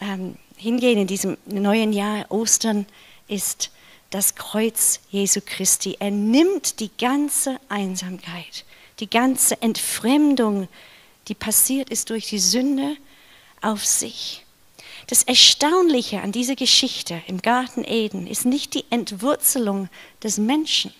ähm, 0.00 0.36
hingehen 0.56 0.98
in 0.98 1.06
diesem 1.06 1.36
neuen 1.44 1.92
Jahr. 1.92 2.26
Ostern 2.30 2.86
ist 3.26 3.70
das 4.10 4.34
Kreuz 4.34 5.00
Jesu 5.10 5.40
Christi. 5.44 5.96
Er 6.00 6.10
nimmt 6.10 6.80
die 6.80 6.90
ganze 6.98 7.58
Einsamkeit, 7.68 8.64
die 9.00 9.10
ganze 9.10 9.60
Entfremdung, 9.62 10.68
die 11.28 11.34
passiert 11.34 11.90
ist 11.90 12.10
durch 12.10 12.26
die 12.28 12.38
Sünde, 12.38 12.96
auf 13.60 13.84
sich. 13.84 14.44
Das 15.08 15.22
Erstaunliche 15.22 16.20
an 16.20 16.32
dieser 16.32 16.54
Geschichte 16.54 17.20
im 17.26 17.42
Garten 17.42 17.84
Eden 17.84 18.26
ist 18.26 18.44
nicht 18.44 18.74
die 18.74 18.84
Entwurzelung 18.90 19.88
des 20.22 20.38
Menschen, 20.38 20.92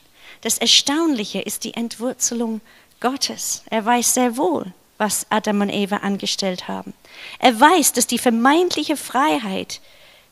das 0.42 0.58
Erstaunliche 0.58 1.40
ist 1.40 1.64
die 1.64 1.74
Entwurzelung 1.74 2.60
Gottes. 3.00 3.64
Er 3.70 3.84
weiß 3.84 4.14
sehr 4.14 4.36
wohl, 4.36 4.72
was 4.96 5.26
Adam 5.30 5.62
und 5.62 5.70
Eva 5.70 5.98
angestellt 5.98 6.68
haben. 6.68 6.94
Er 7.38 7.58
weiß, 7.58 7.92
dass 7.92 8.06
die 8.06 8.18
vermeintliche 8.18 8.96
Freiheit, 8.96 9.80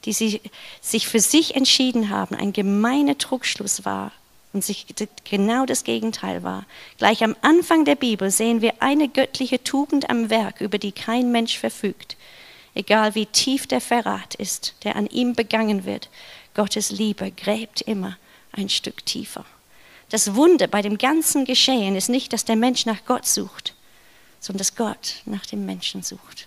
die 0.06 0.12
sie 0.12 0.40
sich 0.80 1.06
für 1.06 1.20
sich 1.20 1.56
entschieden 1.56 2.10
haben, 2.10 2.34
ein 2.36 2.52
gemeiner 2.52 3.18
Trugschluss 3.18 3.84
war 3.84 4.12
und 4.52 4.64
sich 4.64 4.86
genau 5.28 5.66
das 5.66 5.84
Gegenteil 5.84 6.42
war. 6.42 6.64
Gleich 6.96 7.22
am 7.22 7.36
Anfang 7.42 7.84
der 7.84 7.96
Bibel 7.96 8.30
sehen 8.30 8.62
wir 8.62 8.74
eine 8.80 9.08
göttliche 9.08 9.62
Tugend 9.62 10.08
am 10.08 10.30
Werk, 10.30 10.60
über 10.60 10.78
die 10.78 10.92
kein 10.92 11.30
Mensch 11.32 11.58
verfügt. 11.58 12.16
Egal 12.74 13.14
wie 13.14 13.26
tief 13.26 13.66
der 13.66 13.80
Verrat 13.80 14.34
ist, 14.34 14.74
der 14.84 14.96
an 14.96 15.06
ihm 15.06 15.34
begangen 15.34 15.84
wird, 15.84 16.08
Gottes 16.54 16.90
Liebe 16.90 17.30
gräbt 17.32 17.82
immer 17.82 18.16
ein 18.52 18.68
Stück 18.68 19.04
tiefer. 19.04 19.44
Das 20.08 20.34
Wunder 20.34 20.68
bei 20.68 20.82
dem 20.82 20.98
ganzen 20.98 21.44
Geschehen 21.44 21.96
ist 21.96 22.08
nicht, 22.08 22.32
dass 22.32 22.44
der 22.44 22.56
Mensch 22.56 22.86
nach 22.86 23.04
Gott 23.06 23.26
sucht, 23.26 23.74
sondern 24.40 24.58
dass 24.58 24.76
Gott 24.76 25.16
nach 25.24 25.44
dem 25.46 25.66
Menschen 25.66 26.02
sucht. 26.02 26.46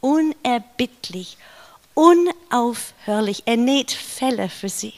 Unerbittlich, 0.00 1.38
unaufhörlich. 1.98 3.42
Er 3.46 3.56
näht 3.56 3.90
Fälle 3.90 4.48
für 4.48 4.68
sie. 4.68 4.94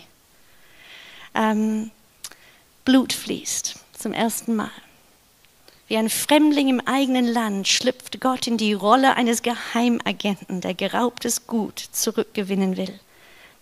Ähm, 1.35 1.90
Blut 2.85 3.14
fließt 3.14 3.76
zum 3.97 4.12
ersten 4.12 4.54
Mal. 4.54 4.71
Wie 5.88 5.97
ein 5.97 6.11
Fremdling 6.11 6.69
im 6.69 6.80
eigenen 6.87 7.26
Land 7.26 7.69
schlüpft 7.69 8.21
Gott 8.21 8.47
in 8.47 8.59
die 8.59 8.75
Rolle 8.75 9.16
eines 9.16 9.42
Geheimagenten, 9.42 10.61
der 10.61 10.75
geraubtes 10.75 11.47
Gut 11.47 11.78
zurückgewinnen 11.78 12.76
will. 12.76 13.00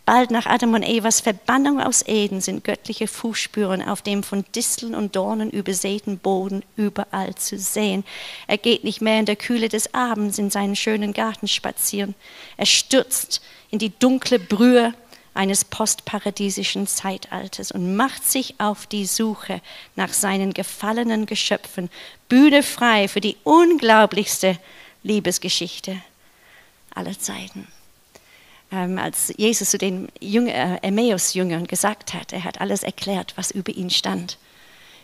Bald 0.09 0.31
nach 0.31 0.47
Adam 0.47 0.73
und 0.73 0.85
Evas 0.85 1.21
Verbannung 1.21 1.83
aus 1.83 2.03
Eden 2.07 2.41
sind 2.41 2.65
göttliche 2.65 3.07
Fußspuren 3.07 3.87
auf 3.87 4.01
dem 4.01 4.23
von 4.23 4.43
Disteln 4.55 4.95
und 4.95 5.15
Dornen 5.15 5.51
übersäten 5.51 6.17
Boden 6.17 6.65
überall 6.77 7.35
zu 7.35 7.59
sehen. 7.59 8.05
Er 8.47 8.57
geht 8.57 8.85
nicht 8.85 9.03
mehr 9.03 9.21
in 9.21 9.27
der 9.27 9.37
Kühle 9.37 9.69
des 9.69 9.93
Abends 9.93 10.39
in 10.39 10.49
seinen 10.49 10.77
schönen 10.77 11.13
Garten 11.13 11.47
spazieren. 11.47 12.15
Er 12.57 12.65
stürzt 12.65 13.43
in 13.69 13.79
die 13.79 13.93
dunkle 13.99 14.39
Brühe 14.39 14.95
eines 15.35 15.67
postparadiesischen 15.67 16.87
Zeitalters 16.87 17.71
und 17.71 17.95
macht 17.95 18.25
sich 18.25 18.55
auf 18.57 18.87
die 18.87 19.05
Suche 19.05 19.61
nach 19.95 20.15
seinen 20.15 20.55
gefallenen 20.55 21.27
Geschöpfen, 21.27 21.91
Bühne 22.31 22.63
frei 22.63 23.09
für 23.09 23.21
die 23.21 23.37
unglaublichste 23.45 24.57
Liebesgeschichte 25.03 26.01
aller 26.95 27.19
Zeiten. 27.19 27.69
Ähm, 28.71 28.99
als 28.99 29.33
Jesus 29.37 29.71
zu 29.71 29.79
den 29.79 30.09
äh, 30.21 30.79
Emmaus-Jüngern 30.83 31.67
gesagt 31.67 32.15
hat, 32.15 32.33
er 32.33 32.45
hat 32.45 32.61
alles 32.61 32.83
erklärt, 32.83 33.33
was 33.37 33.51
über 33.51 33.73
ihn 33.73 33.91
stand 33.91 34.39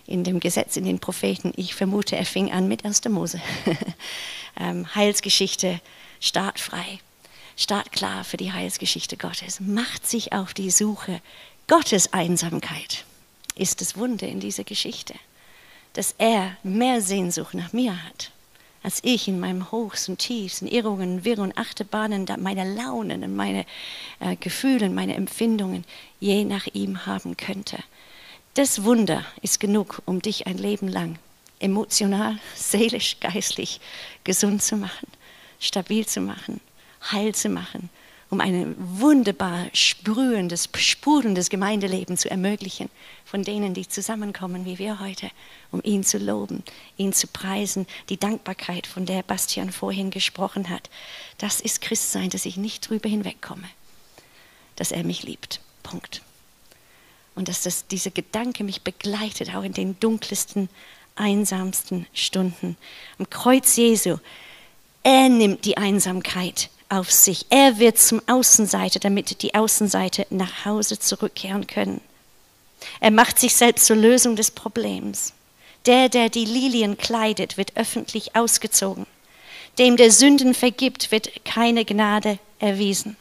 in 0.07 0.23
dem 0.23 0.41
Gesetz, 0.41 0.77
in 0.77 0.85
den 0.85 0.99
Propheten. 0.99 1.53
Ich 1.57 1.75
vermute, 1.75 2.17
er 2.17 2.27
fing 2.27 2.53
an 2.53 2.69
mit 2.69 2.85
1. 2.85 3.05
Mose. 3.09 3.41
ähm, 4.61 4.95
Heilsgeschichte, 4.95 5.81
startfrei, 6.21 6.99
startklar 7.57 8.25
für 8.25 8.37
die 8.37 8.53
Heilsgeschichte 8.53 9.17
Gottes. 9.17 9.61
Macht 9.61 10.07
sich 10.07 10.33
auf 10.33 10.53
die 10.53 10.71
Suche. 10.71 11.21
Gottes 11.67 12.13
Einsamkeit 12.13 13.05
ist 13.55 13.81
das 13.81 13.97
Wunder 13.97 14.29
in 14.29 14.41
dieser 14.41 14.65
Geschichte, 14.65 15.15
dass 15.95 16.15
er 16.19 16.57
mehr 16.63 17.01
Sehnsucht 17.01 17.55
nach 17.55 17.73
mir 17.73 18.05
hat 18.05 18.31
als 18.85 19.01
ich 19.03 19.29
in 19.29 19.41
meinem 19.41 19.73
Hochs 19.73 20.11
und 20.11 20.19
Tiefs, 20.19 20.61
in 20.61 20.69
Irrungen, 20.69 21.25
Wirren 21.25 21.51
und 21.51 21.59
Achterbahnen 21.59 22.27
meine 22.39 22.75
Launen 22.75 23.25
und 23.25 23.35
meine 23.35 23.65
äh, 24.21 24.37
Gefühle, 24.37 24.91
meine 24.91 25.15
Empfindungen 25.15 25.85
je 26.21 26.45
nach 26.45 26.67
ihm 26.75 27.07
haben 27.07 27.37
könnte. 27.37 27.79
Das 28.53 28.85
Wunder 28.85 29.25
ist 29.41 29.59
genug, 29.59 30.03
um 30.05 30.21
dich 30.21 30.47
ein 30.47 30.59
Leben 30.59 30.89
lang 30.89 31.19
emotional, 31.61 32.39
seelisch, 32.55 33.19
geistlich 33.21 33.81
gesund 34.23 34.63
zu 34.63 34.77
machen, 34.77 35.09
stabil 35.59 36.05
zu 36.05 36.21
machen, 36.21 36.61
heil 37.11 37.35
zu 37.35 37.49
machen, 37.49 37.89
um 38.31 38.41
ein 38.41 38.75
wunderbar 38.79 39.67
sprühendes, 39.73 40.69
sprudelndes 40.77 41.51
Gemeindeleben 41.51 42.17
zu 42.17 42.31
ermöglichen, 42.31 42.91
von 43.25 43.45
denen, 43.45 43.75
die 43.75 43.89
zusammenkommen 43.89 44.65
wie 44.65 44.79
wir 44.79 45.01
heute, 45.01 45.31
um 45.71 45.81
ihn 45.83 46.05
zu 46.05 46.19
loben, 46.19 46.63
ihn 46.97 47.13
zu 47.13 47.27
preisen, 47.27 47.87
die 48.09 48.17
Dankbarkeit, 48.17 48.87
von 48.87 49.07
der 49.07 49.23
Bastian 49.23 49.73
vorhin 49.73 50.11
gesprochen 50.11 50.69
hat. 50.69 50.91
Das 51.39 51.61
ist 51.61 51.81
Christsein, 51.81 52.31
dass 52.31 52.47
ich 52.47 52.57
nicht 52.57 52.89
drüber 52.89 53.09
hinwegkomme, 53.09 53.69
dass 54.77 54.93
er 54.93 55.05
mich 55.05 55.23
liebt. 55.23 55.61
Punkt. 55.83 56.23
Und 57.35 57.49
dass 57.49 57.63
das, 57.63 57.87
dieser 57.87 58.11
Gedanke 58.11 58.65
mich 58.65 58.83
begleitet, 58.83 59.55
auch 59.55 59.63
in 59.63 59.73
den 59.73 59.99
dunkelsten, 60.01 60.69
einsamsten 61.17 62.07
Stunden. 62.13 62.77
Am 63.19 63.29
Kreuz 63.31 63.77
Jesu, 63.77 64.19
er 65.03 65.29
nimmt 65.29 65.65
die 65.65 65.77
Einsamkeit 65.77 66.71
auf 66.95 67.11
sich. 67.11 67.47
Er 67.51 67.79
wird 67.79 67.99
zum 67.99 68.23
Außenseiter, 68.27 69.01
damit 69.01 69.43
die 69.43 69.55
Außenseite 69.55 70.27
nach 70.31 70.65
Hause 70.65 70.99
zurückkehren 70.99 71.67
können. 71.67 72.01
Er 73.01 73.11
macht 73.11 73.39
sich 73.39 73.55
selbst 73.55 73.87
zur 73.87 73.97
Lösung 73.97 74.37
des 74.37 74.51
Problems. 74.51 75.33
Der, 75.87 76.09
der 76.09 76.29
die 76.29 76.45
Lilien 76.45 76.97
kleidet, 76.97 77.57
wird 77.57 77.77
öffentlich 77.77 78.37
ausgezogen. 78.37 79.07
Dem, 79.79 79.97
der 79.97 80.11
Sünden 80.11 80.55
vergibt, 80.55 81.11
wird 81.11 81.45
keine 81.45 81.85
Gnade 81.85 82.39
erwiesen. 82.59 83.17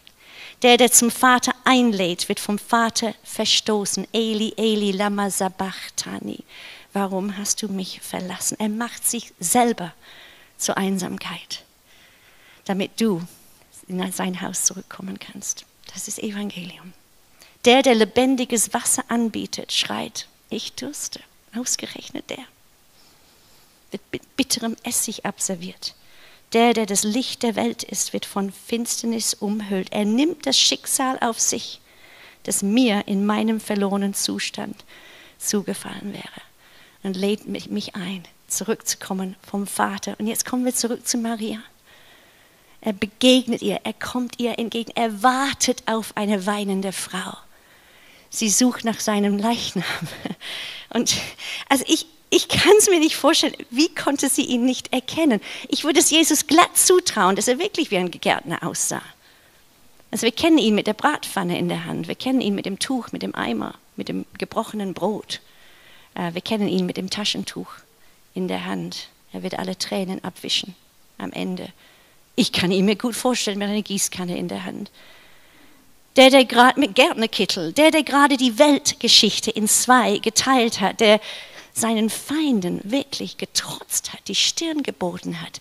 Der, 0.62 0.78
der 0.78 0.92
zum 0.92 1.12
Vater 1.12 1.54
einlädt, 1.66 2.30
wird 2.30 2.40
vom 2.40 2.58
Vater 2.58 3.14
verstoßen. 3.24 4.08
Eli, 4.14 4.54
Eli, 4.56 4.92
lama 4.92 5.30
sabachthani. 5.30 6.40
Warum 6.94 7.38
hast 7.38 7.62
du 7.64 7.68
mich 7.68 8.00
verlassen? 8.02 8.58
Er 8.60 8.70
macht 8.70 9.06
sich 9.06 9.34
selber 9.40 9.94
zur 10.58 10.78
Einsamkeit, 10.78 11.64
damit 12.66 13.02
du 13.02 13.22
in 13.88 14.12
sein 14.12 14.42
Haus 14.42 14.66
zurückkommen 14.66 15.20
kannst. 15.20 15.66
Das 15.94 16.08
ist 16.08 16.20
Evangelium. 16.20 16.94
Der, 17.66 17.82
der 17.82 17.96
lebendiges 17.96 18.74
Wasser 18.74 19.06
anbietet, 19.08 19.72
schreit, 19.72 20.28
ich 20.50 20.74
durste. 20.74 21.22
Ausgerechnet 21.56 22.30
der. 22.30 22.46
Wird 23.92 24.02
mit 24.12 24.36
bitterem 24.36 24.76
Essig 24.84 25.26
abserviert. 25.26 25.96
Der, 26.54 26.74
der 26.74 26.86
das 26.86 27.04
Licht 27.04 27.42
der 27.44 27.56
Welt 27.56 27.84
ist, 27.84 28.14
wird 28.14 28.26
von 28.26 28.52
Finsternis 28.52 29.34
umhüllt. 29.34 29.92
Er 29.92 30.06
nimmt 30.06 30.46
das 30.46 30.58
Schicksal 30.58 31.18
auf 31.20 31.40
sich, 31.40 31.80
das 32.44 32.64
mir 32.64 33.08
in 33.08 33.26
meinem 33.26 33.60
verlorenen 33.60 34.14
Zustand 34.14 34.84
zugefallen 35.40 36.14
wäre. 36.14 36.42
Und 37.02 37.16
lädt 37.16 37.48
mich 37.48 37.96
ein, 37.96 38.24
zurückzukommen 38.48 39.36
vom 39.48 39.68
Vater. 39.68 40.16
Und 40.20 40.28
jetzt 40.28 40.46
kommen 40.46 40.66
wir 40.66 40.76
zurück 40.76 41.08
zu 41.08 41.18
Maria. 41.18 41.62
Er 42.86 42.94
begegnet 42.94 43.62
ihr, 43.62 43.80
er 43.84 43.94
kommt 43.94 44.40
ihr 44.40 44.60
entgegen, 44.60 44.92
er 44.96 45.24
wartet 45.24 45.84
auf 45.88 46.12
eine 46.16 46.46
weinende 46.46 46.92
Frau 46.92 47.34
sie 48.34 48.50
sucht 48.50 48.84
nach 48.84 49.00
seinem 49.00 49.38
Leichnam. 49.38 49.86
Und 50.90 51.16
also 51.70 51.86
ich, 51.88 52.06
ich 52.30 52.48
kann 52.50 52.74
es 52.80 52.90
mir 52.90 53.00
nicht 53.00 53.16
vorstellen, 53.16 53.56
wie 53.70 53.94
konnte 53.94 54.28
sie 54.28 54.44
ihn 54.44 54.66
nicht 54.66 54.92
erkennen? 54.92 55.40
Ich 55.70 55.84
würde 55.84 56.00
es 56.00 56.10
Jesus 56.10 56.48
glatt 56.48 56.76
zutrauen, 56.76 57.36
dass 57.36 57.48
er 57.48 57.60
wirklich 57.60 57.92
wie 57.92 57.98
ein 57.98 58.12
Gärtner 58.12 58.64
aussah. 58.64 59.04
Also 60.12 60.24
wir 60.24 60.32
kennen 60.32 60.58
ihn 60.58 60.76
mit 60.76 60.88
der 60.88 60.94
Bratpfanne 60.94 61.58
in 61.58 61.70
der 61.70 61.86
Hand, 61.86 62.08
wir 62.08 62.16
kennen 62.16 62.42
ihn 62.42 62.56
mit 62.56 62.66
dem 62.66 62.80
Tuch, 62.80 63.12
mit 63.12 63.22
dem 63.22 63.34
Eimer, 63.34 63.76
mit 63.96 64.10
dem 64.10 64.26
gebrochenen 64.38 64.94
Brot. 64.94 65.42
Äh, 66.16 66.34
wir 66.34 66.42
kennen 66.42 66.68
ihn 66.68 66.86
mit 66.86 66.98
dem 66.98 67.10
Taschentuch 67.10 67.72
in 68.34 68.48
der 68.48 68.66
Hand. 68.66 69.10
Er 69.32 69.42
wird 69.42 69.58
alle 69.58 69.78
Tränen 69.78 70.24
abwischen 70.24 70.76
am 71.18 71.32
Ende. 71.32 71.70
Ich 72.36 72.52
kann 72.52 72.72
ihn 72.72 72.86
mir 72.86 72.96
gut 72.96 73.16
vorstellen 73.16 73.60
mit 73.60 73.70
einer 73.70 73.82
Gießkanne 73.82 74.38
in 74.38 74.48
der 74.48 74.66
Hand 74.66 74.90
der, 76.16 76.30
der 76.30 76.46
gerade 76.46 76.80
mit 76.80 76.96
Gärtnerkittel, 76.96 77.74
der, 77.74 77.92
der 77.92 78.04
gerade 78.04 78.38
die 78.38 78.60
Weltgeschichte 78.60 79.52
in 79.52 79.68
zwei 79.68 80.18
geteilt 80.20 80.80
hat, 80.80 81.00
der 81.00 81.20
seinen 81.74 82.10
Feinden 82.10 82.80
wirklich 82.84 83.38
getrotzt 83.38 84.14
hat, 84.14 84.28
die 84.28 84.36
Stirn 84.36 84.84
geboten 84.84 85.42
hat. 85.42 85.60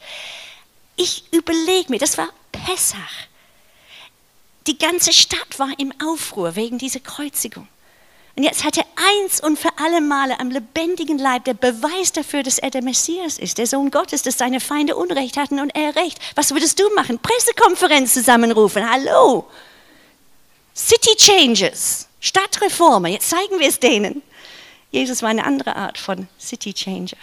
Ich 0.96 1.24
überlege 1.32 1.90
mir, 1.90 1.98
das 1.98 2.18
war 2.18 2.28
Pessach. 2.52 3.26
Die 4.66 4.76
ganze 4.78 5.12
Stadt 5.12 5.58
war 5.58 5.70
im 5.78 5.92
Aufruhr 6.06 6.54
wegen 6.54 6.78
dieser 6.78 7.00
Kreuzigung. 7.00 7.66
Und 8.34 8.44
jetzt 8.44 8.64
hat 8.64 8.78
er 8.78 8.86
eins 8.96 9.40
und 9.40 9.58
für 9.58 9.68
alle 9.76 10.00
Male 10.00 10.40
am 10.40 10.50
lebendigen 10.50 11.18
Leib 11.18 11.44
der 11.44 11.54
Beweis 11.54 12.12
dafür, 12.12 12.42
dass 12.42 12.58
er 12.58 12.70
der 12.70 12.82
Messias 12.82 13.38
ist, 13.38 13.58
der 13.58 13.66
Sohn 13.66 13.90
Gottes, 13.90 14.22
dass 14.22 14.38
seine 14.38 14.58
Feinde 14.58 14.96
Unrecht 14.96 15.36
hatten 15.36 15.60
und 15.60 15.74
er 15.74 15.94
Recht. 15.96 16.18
Was 16.34 16.52
würdest 16.52 16.80
du 16.80 16.88
machen? 16.94 17.18
Pressekonferenz 17.18 18.14
zusammenrufen. 18.14 18.88
Hallo? 18.88 19.46
City 20.74 21.14
Changes, 21.16 22.08
Stadtreformer, 22.20 23.08
jetzt 23.08 23.28
zeigen 23.28 23.58
wir 23.58 23.68
es 23.68 23.78
denen. 23.78 24.22
Jesus 24.90 25.20
war 25.20 25.28
eine 25.28 25.44
andere 25.44 25.76
Art 25.76 25.98
von 25.98 26.28
City 26.40 26.72
Changer. 26.72 27.18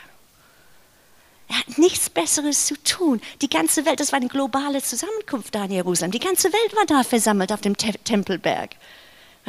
Er 1.47 1.57
hat 1.57 1.79
nichts 1.79 2.11
Besseres 2.11 2.67
zu 2.67 2.75
tun. 2.83 3.19
Die 3.41 3.49
ganze 3.49 3.85
Welt, 3.85 3.99
das 3.99 4.11
war 4.11 4.17
eine 4.17 4.27
globale 4.27 4.83
Zusammenkunft 4.83 5.55
da 5.55 5.65
in 5.65 5.71
Jerusalem. 5.71 6.11
Die 6.11 6.19
ganze 6.19 6.53
Welt 6.53 6.75
war 6.75 6.85
da 6.85 7.03
versammelt 7.03 7.51
auf 7.51 7.61
dem 7.61 7.75
Te 7.75 7.93
Tempelberg. 8.03 8.75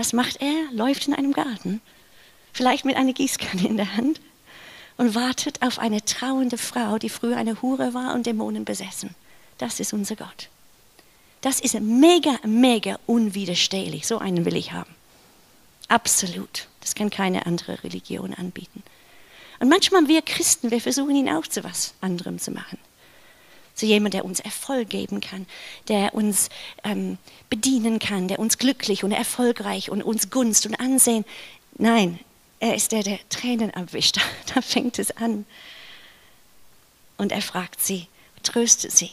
Was 0.01 0.15
macht 0.15 0.41
er? 0.41 0.73
Läuft 0.73 1.09
in 1.09 1.15
einem 1.15 1.35
Garten, 1.35 1.83
vielleicht 2.55 2.87
mit 2.87 2.97
einer 2.97 3.13
Gießkanne 3.13 3.69
in 3.69 3.77
der 3.77 3.99
Hand 3.99 4.19
und 4.97 5.15
wartet 5.15 5.61
auf 5.61 5.79
eine 5.79 6.03
trauernde 6.03 6.57
Frau, 6.57 6.97
die 6.97 7.11
früher 7.11 7.37
eine 7.37 7.61
Hure 7.61 7.93
war 7.93 8.15
und 8.15 8.25
Dämonen 8.25 8.65
besessen. 8.65 9.15
Das 9.59 9.79
ist 9.79 9.93
unser 9.93 10.17
Gott. 10.17 10.49
Das 11.43 11.61
ist 11.61 11.79
mega, 11.79 12.39
mega 12.47 12.99
unwiderstehlich. 13.05 14.07
So 14.07 14.17
einen 14.17 14.47
will 14.47 14.57
ich 14.57 14.73
haben. 14.73 14.89
Absolut. 15.89 16.69
Das 16.81 16.95
kann 16.95 17.11
keine 17.11 17.45
andere 17.45 17.85
Religion 17.85 18.33
anbieten. 18.33 18.83
Und 19.59 19.69
manchmal 19.69 20.09
wir 20.09 20.23
Christen, 20.23 20.71
wir 20.71 20.81
versuchen 20.81 21.15
ihn 21.15 21.29
auch 21.29 21.47
zu 21.47 21.63
was 21.63 21.93
anderem 22.01 22.39
zu 22.39 22.53
machen. 22.53 22.79
Zu 23.81 23.87
jemandem, 23.87 24.19
der 24.19 24.25
uns 24.27 24.41
Erfolg 24.41 24.91
geben 24.91 25.21
kann, 25.21 25.47
der 25.89 26.15
uns 26.15 26.51
ähm, 26.85 27.17
bedienen 27.49 27.99
kann, 27.99 28.29
der 28.29 28.39
uns 28.39 28.59
glücklich 28.59 29.05
und 29.05 29.13
erfolgreich 29.13 29.91
und 29.91 30.03
uns 30.03 30.29
Gunst 30.29 30.67
und 30.67 30.79
Ansehen. 30.79 31.25
Nein, 31.79 32.21
er 32.59 32.75
ist 32.75 32.93
der, 32.93 33.03
der 33.03 33.19
Tränen 33.31 33.71
abwischt. 33.71 34.21
Da 34.55 34.61
fängt 34.61 34.99
es 34.99 35.17
an. 35.17 35.47
Und 37.17 37.33
er 37.33 37.41
fragt 37.41 37.81
sie, 37.81 38.07
tröstet 38.43 38.93
sie 38.93 39.13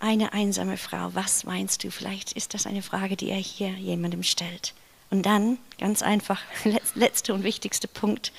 eine 0.00 0.32
einsame 0.32 0.76
Frau, 0.76 1.10
was 1.14 1.42
meinst 1.42 1.82
du? 1.82 1.90
Vielleicht 1.90 2.32
ist 2.32 2.54
das 2.54 2.66
eine 2.66 2.82
Frage, 2.82 3.16
die 3.16 3.30
er 3.30 3.36
hier 3.38 3.70
jemandem 3.70 4.22
stellt. 4.22 4.72
Und 5.10 5.26
dann, 5.26 5.58
ganz 5.78 6.02
einfach, 6.02 6.40
letzter 6.94 7.34
und 7.34 7.42
wichtigster 7.42 7.88
Punkt, 7.88 8.32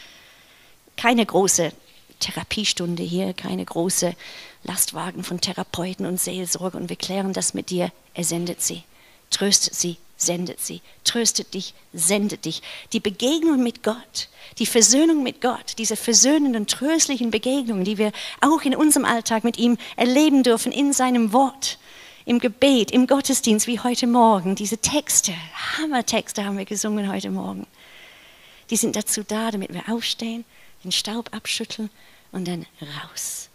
keine 0.95 1.25
große 1.25 1.73
Therapiestunde 2.19 3.03
hier, 3.03 3.33
keine 3.33 3.65
große 3.65 4.13
Lastwagen 4.63 5.23
von 5.23 5.41
Therapeuten 5.41 6.05
und 6.05 6.19
Seelsorge 6.19 6.77
und 6.77 6.89
wir 6.89 6.95
klären 6.95 7.33
das 7.33 7.53
mit 7.53 7.69
dir. 7.69 7.91
Er 8.13 8.23
sendet 8.23 8.61
sie, 8.61 8.83
tröstet 9.29 9.73
sie, 9.73 9.97
sendet 10.17 10.59
sie, 10.59 10.81
tröstet 11.03 11.53
dich, 11.53 11.73
sendet 11.93 12.45
dich. 12.45 12.61
Die 12.91 12.99
Begegnung 12.99 13.63
mit 13.63 13.83
Gott, 13.83 14.27
die 14.59 14.65
Versöhnung 14.65 15.23
mit 15.23 15.41
Gott, 15.41 15.75
diese 15.77 15.95
versöhnenden, 15.95 16.67
tröstlichen 16.67 17.31
Begegnungen, 17.31 17.85
die 17.85 17.97
wir 17.97 18.11
auch 18.41 18.61
in 18.63 18.75
unserem 18.75 19.05
Alltag 19.05 19.43
mit 19.43 19.57
ihm 19.57 19.77
erleben 19.95 20.43
dürfen, 20.43 20.71
in 20.71 20.91
seinem 20.91 21.31
Wort, 21.31 21.79
im 22.25 22.39
Gebet, 22.39 22.91
im 22.91 23.07
Gottesdienst 23.07 23.65
wie 23.65 23.79
heute 23.79 24.07
Morgen. 24.07 24.55
Diese 24.55 24.77
Texte, 24.77 25.33
Hammertexte 25.77 26.43
haben 26.43 26.57
wir 26.57 26.65
gesungen 26.65 27.11
heute 27.11 27.31
Morgen. 27.31 27.65
Die 28.69 28.75
sind 28.75 28.95
dazu 28.95 29.23
da, 29.23 29.51
damit 29.51 29.73
wir 29.73 29.89
aufstehen, 29.91 30.45
den 30.83 30.91
Staub 30.91 31.33
abschütteln 31.33 31.89
und 32.31 32.47
dann 32.47 32.65
raus. 32.81 33.49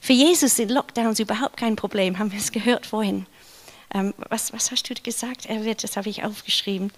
Für 0.00 0.12
Jesus 0.12 0.56
sind 0.56 0.70
Lockdowns 0.70 1.18
überhaupt 1.18 1.56
kein 1.56 1.76
Problem, 1.76 2.18
haben 2.18 2.32
wir 2.32 2.38
es 2.38 2.52
gehört 2.52 2.86
vorhin. 2.86 3.26
Ähm, 3.94 4.14
was, 4.28 4.52
was 4.52 4.70
hast 4.70 4.88
du 4.88 4.94
gesagt? 4.94 5.46
Er 5.46 5.64
wird, 5.64 5.82
das 5.82 5.96
habe 5.96 6.08
ich 6.08 6.24
aufgeschrieben. 6.24 6.92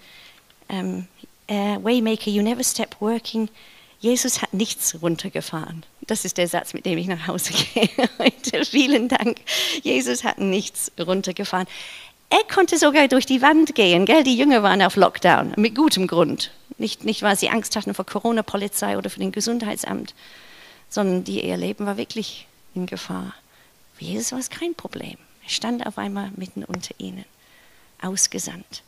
Ähm, 0.69 1.07
uh, 1.49 1.83
Waymaker, 1.83 2.29
you 2.29 2.43
never 2.43 2.63
step 2.63 2.95
working. 2.99 3.49
Jesus 3.99 4.41
hat 4.41 4.53
nichts 4.53 4.97
runtergefahren. 5.01 5.85
Das 6.01 6.25
ist 6.25 6.37
der 6.37 6.47
Satz, 6.47 6.73
mit 6.73 6.85
dem 6.85 6.97
ich 6.97 7.07
nach 7.07 7.27
Hause 7.27 7.53
gehe 7.73 7.89
heute. 8.17 8.65
Vielen 8.65 9.07
Dank. 9.07 9.37
Jesus 9.83 10.23
hat 10.23 10.39
nichts 10.39 10.91
runtergefahren. 10.99 11.67
Er 12.31 12.45
konnte 12.45 12.77
sogar 12.77 13.09
durch 13.09 13.25
die 13.25 13.41
Wand 13.41 13.75
gehen. 13.75 14.05
Gell? 14.05 14.23
Die 14.23 14.37
Jünger 14.37 14.63
waren 14.63 14.81
auf 14.81 14.95
Lockdown, 14.95 15.53
mit 15.57 15.75
gutem 15.75 16.07
Grund. 16.07 16.51
Nicht, 16.77 17.03
nicht, 17.03 17.23
weil 17.23 17.35
sie 17.35 17.49
Angst 17.49 17.75
hatten 17.75 17.93
vor 17.93 18.05
Corona-Polizei 18.05 18.97
oder 18.97 19.09
für 19.09 19.19
den 19.19 19.33
Gesundheitsamt, 19.33 20.15
sondern 20.89 21.25
die, 21.25 21.45
ihr 21.45 21.57
Leben 21.57 21.85
war 21.85 21.97
wirklich 21.97 22.47
in 22.73 22.85
Gefahr. 22.85 23.35
Für 23.95 24.05
Jesus 24.05 24.31
war 24.31 24.39
es 24.39 24.49
kein 24.49 24.75
Problem. 24.75 25.17
Er 25.43 25.49
stand 25.49 25.85
auf 25.85 25.97
einmal 25.97 26.31
mitten 26.37 26.63
unter 26.63 26.95
ihnen, 26.99 27.25
ausgesandt. 28.01 28.81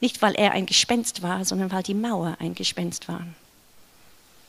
Nicht, 0.00 0.20
weil 0.20 0.34
er 0.34 0.50
ein 0.50 0.66
Gespenst 0.66 1.22
war, 1.22 1.44
sondern 1.44 1.70
weil 1.70 1.84
die 1.84 1.94
Mauer 1.94 2.36
ein 2.40 2.56
Gespenst 2.56 3.06
war. 3.06 3.24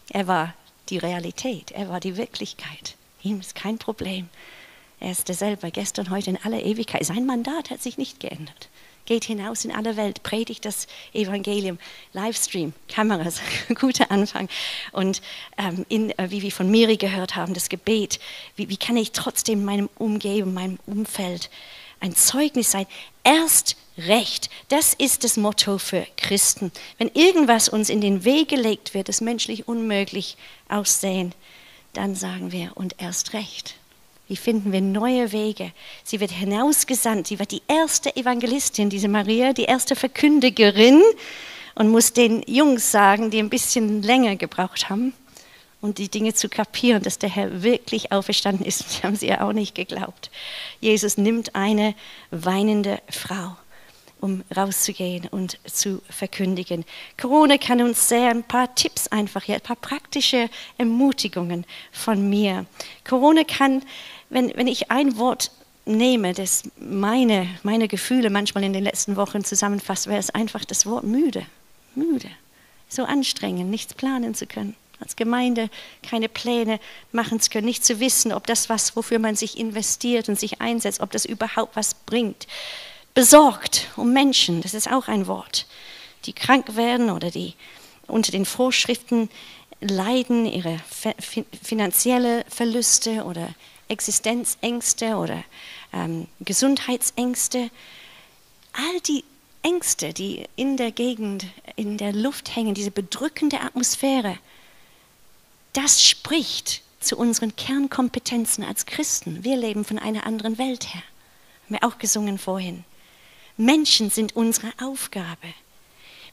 Er 0.09 0.25
war 0.25 0.55
die 0.89 0.97
Realität, 0.97 1.69
er 1.69 1.89
war 1.89 1.99
die 1.99 2.17
Wirklichkeit. 2.17 2.95
Ihm 3.21 3.41
ist 3.41 3.53
kein 3.53 3.77
Problem. 3.77 4.27
Er 4.99 5.11
ist 5.11 5.29
derselbe, 5.29 5.71
gestern, 5.71 6.09
heute, 6.09 6.31
in 6.31 6.37
aller 6.43 6.61
Ewigkeit. 6.61 7.05
Sein 7.05 7.25
Mandat 7.25 7.69
hat 7.69 7.81
sich 7.81 7.97
nicht 7.97 8.19
geändert. 8.19 8.69
Geht 9.05 9.23
hinaus 9.23 9.63
in 9.63 9.71
alle 9.71 9.95
Welt, 9.95 10.23
predigt 10.23 10.65
das 10.65 10.87
Evangelium, 11.13 11.79
Livestream, 12.13 12.73
Kameras, 12.89 13.41
guter 13.79 14.11
Anfang. 14.11 14.49
Und 14.91 15.21
ähm, 15.57 15.85
in, 15.87 16.11
äh, 16.19 16.29
wie 16.29 16.41
wir 16.41 16.51
von 16.51 16.69
Miri 16.69 16.97
gehört 16.97 17.35
haben, 17.35 17.53
das 17.53 17.69
Gebet, 17.69 18.19
wie, 18.55 18.69
wie 18.69 18.77
kann 18.77 18.97
ich 18.97 19.13
trotzdem 19.13 19.63
meinem 19.63 19.89
Umgeben, 19.97 20.53
meinem 20.53 20.79
Umfeld 20.85 21.49
ein 22.01 22.15
Zeugnis 22.15 22.71
sein? 22.71 22.85
Erst 23.23 23.77
recht. 23.97 24.49
Das 24.67 24.93
ist 24.93 25.23
das 25.23 25.37
Motto 25.37 25.77
für 25.77 26.05
Christen. 26.17 26.71
Wenn 26.97 27.09
irgendwas 27.13 27.69
uns 27.69 27.89
in 27.89 28.01
den 28.01 28.25
Weg 28.25 28.49
gelegt 28.49 28.93
wird, 28.93 29.09
das 29.09 29.21
menschlich 29.21 29.67
unmöglich 29.67 30.37
aussehen, 30.67 31.33
dann 31.93 32.15
sagen 32.15 32.51
wir, 32.51 32.73
und 32.75 32.95
erst 32.99 33.33
recht. 33.33 33.75
Wie 34.29 34.37
finden 34.37 34.71
wir 34.71 34.79
neue 34.79 35.31
Wege? 35.31 35.71
Sie 36.03 36.19
wird 36.19 36.29
hinausgesandt. 36.29 37.25
Sie 37.25 37.39
wird 37.39 37.49
die 37.49 37.63
erste 37.67 38.15
Evangelistin, 38.15 38.91
diese 38.91 39.07
Maria, 39.07 39.53
die 39.53 39.63
erste 39.63 39.95
Verkündigerin 39.95 41.01
und 41.73 41.89
muss 41.89 42.13
den 42.13 42.43
Jungs 42.45 42.91
sagen, 42.91 43.31
die 43.31 43.39
ein 43.39 43.49
bisschen 43.49 44.03
länger 44.03 44.35
gebraucht 44.35 44.87
haben 44.87 45.13
und 45.81 45.97
die 45.97 46.09
Dinge 46.09 46.35
zu 46.35 46.47
kapieren, 46.47 47.01
dass 47.01 47.17
der 47.17 47.29
Herr 47.29 47.63
wirklich 47.63 48.11
auferstanden 48.11 48.67
ist. 48.67 48.99
Die 48.99 49.07
haben 49.07 49.15
sie 49.15 49.29
ja 49.29 49.41
auch 49.41 49.53
nicht 49.53 49.73
geglaubt. 49.73 50.29
Jesus 50.79 51.17
nimmt 51.17 51.55
eine 51.55 51.95
weinende 52.29 53.01
Frau 53.09 53.55
um 54.21 54.43
rauszugehen 54.55 55.27
und 55.29 55.57
zu 55.65 56.01
verkündigen. 56.09 56.85
Corona 57.19 57.57
kann 57.57 57.81
uns 57.81 58.09
sehr 58.09 58.29
ein 58.29 58.43
paar 58.43 58.73
Tipps 58.75 59.07
einfach, 59.07 59.47
ein 59.47 59.61
paar 59.61 59.75
praktische 59.75 60.49
Ermutigungen 60.77 61.65
von 61.91 62.29
mir. 62.29 62.65
Corona 63.07 63.43
kann, 63.43 63.81
wenn, 64.29 64.55
wenn 64.55 64.67
ich 64.67 64.91
ein 64.91 65.17
Wort 65.17 65.51
nehme, 65.85 66.33
das 66.33 66.63
meine, 66.79 67.47
meine 67.63 67.87
Gefühle 67.87 68.29
manchmal 68.29 68.63
in 68.63 68.73
den 68.73 68.83
letzten 68.83 69.15
Wochen 69.15 69.43
zusammenfasst, 69.43 70.07
wäre 70.07 70.19
es 70.19 70.29
einfach 70.29 70.65
das 70.65 70.85
Wort 70.85 71.03
müde. 71.03 71.45
Müde. 71.95 72.29
So 72.87 73.03
anstrengend, 73.03 73.69
nichts 73.69 73.93
planen 73.93 74.35
zu 74.35 74.45
können. 74.45 74.75
Als 74.99 75.15
Gemeinde 75.15 75.69
keine 76.03 76.27
Pläne 76.27 76.79
machen 77.11 77.39
zu 77.39 77.49
können, 77.49 77.65
nicht 77.65 77.85
zu 77.85 77.99
wissen, 77.99 78.33
ob 78.33 78.45
das 78.47 78.69
was, 78.69 78.95
wofür 78.95 79.17
man 79.17 79.35
sich 79.35 79.57
investiert 79.57 80.27
und 80.27 80.39
sich 80.39 80.59
einsetzt, 80.61 80.99
ob 80.99 81.11
das 81.11 81.25
überhaupt 81.25 81.75
was 81.75 81.93
bringt 81.93 82.47
besorgt 83.19 83.87
um 83.97 84.13
Menschen, 84.13 84.61
das 84.61 84.73
ist 84.73 84.89
auch 84.89 85.09
ein 85.09 85.27
Wort, 85.27 85.65
die 86.23 86.31
krank 86.31 86.77
werden 86.77 87.09
oder 87.09 87.31
die 87.31 87.53
unter 88.07 88.31
den 88.31 88.45
Vorschriften 88.45 89.29
leiden, 89.81 90.45
ihre 90.45 90.79
finanzielle 91.61 92.45
Verluste 92.49 93.25
oder 93.25 93.49
Existenzängste 93.89 95.15
oder 95.15 95.43
ähm, 95.91 96.27
Gesundheitsängste. 96.39 97.69
All 98.73 98.99
die 99.01 99.23
Ängste, 99.61 100.13
die 100.13 100.45
in 100.55 100.77
der 100.77 100.91
Gegend, 100.91 101.45
in 101.75 101.97
der 101.97 102.13
Luft 102.13 102.55
hängen, 102.55 102.73
diese 102.73 102.91
bedrückende 102.91 103.59
Atmosphäre, 103.59 104.37
das 105.73 106.03
spricht 106.03 106.81
zu 106.99 107.17
unseren 107.17 107.55
Kernkompetenzen 107.55 108.63
als 108.63 108.85
Christen. 108.85 109.43
Wir 109.43 109.57
leben 109.57 109.85
von 109.85 109.99
einer 109.99 110.25
anderen 110.25 110.57
Welt 110.57 110.93
her. 110.93 111.03
Haben 111.65 111.75
wir 111.81 111.83
auch 111.83 111.97
gesungen 111.97 112.37
vorhin. 112.37 112.83
Menschen 113.57 114.09
sind 114.09 114.35
unsere 114.35 114.71
Aufgabe. 114.81 115.47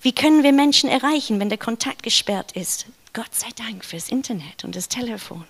Wie 0.00 0.12
können 0.12 0.42
wir 0.42 0.52
Menschen 0.52 0.88
erreichen, 0.88 1.40
wenn 1.40 1.48
der 1.48 1.58
Kontakt 1.58 2.02
gesperrt 2.02 2.52
ist? 2.52 2.86
Gott 3.12 3.34
sei 3.34 3.48
Dank 3.56 3.84
fürs 3.84 4.10
Internet 4.10 4.64
und 4.64 4.76
das 4.76 4.88
Telefon. 4.88 5.44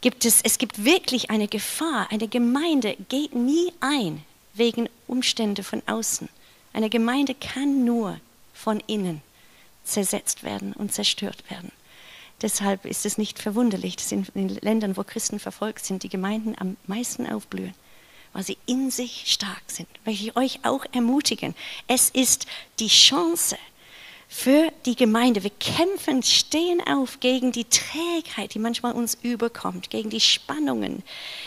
Gibt 0.00 0.24
es, 0.24 0.42
es 0.42 0.58
gibt 0.58 0.84
wirklich 0.84 1.30
eine 1.30 1.48
Gefahr. 1.48 2.08
Eine 2.10 2.28
Gemeinde 2.28 2.96
geht 3.08 3.34
nie 3.34 3.72
ein 3.80 4.22
wegen 4.54 4.88
Umstände 5.06 5.62
von 5.62 5.82
außen. 5.86 6.28
Eine 6.72 6.90
Gemeinde 6.90 7.34
kann 7.34 7.84
nur 7.84 8.20
von 8.54 8.80
innen 8.86 9.22
zersetzt 9.84 10.42
werden 10.42 10.72
und 10.74 10.92
zerstört 10.92 11.50
werden. 11.50 11.72
Deshalb 12.42 12.84
ist 12.84 13.04
es 13.06 13.18
nicht 13.18 13.38
verwunderlich, 13.38 13.96
dass 13.96 14.12
in 14.12 14.26
den 14.34 14.48
Ländern, 14.48 14.96
wo 14.96 15.02
Christen 15.02 15.40
verfolgt 15.40 15.84
sind, 15.84 16.02
die 16.02 16.08
Gemeinden 16.08 16.54
am 16.58 16.76
meisten 16.86 17.26
aufblühen 17.26 17.74
weil 18.32 18.44
sie 18.44 18.58
in 18.66 18.90
sich 18.90 19.24
stark 19.26 19.62
sind. 19.66 19.88
Möchte 20.04 20.24
ich 20.24 20.36
euch 20.36 20.60
auch 20.62 20.84
ermutigen. 20.92 21.54
Es 21.86 22.10
ist 22.10 22.46
die 22.78 22.88
Chance 22.88 23.56
für 24.28 24.70
die 24.84 24.94
Gemeinde. 24.94 25.42
Wir 25.42 25.50
kämpfen, 25.50 26.22
stehen 26.22 26.86
auf 26.86 27.18
gegen 27.20 27.50
die 27.50 27.64
Trägheit, 27.64 28.54
die 28.54 28.58
manchmal 28.58 28.92
uns 28.92 29.16
überkommt, 29.22 29.88
gegen 29.88 30.10
die 30.10 30.20
Spannungen, 30.20 31.02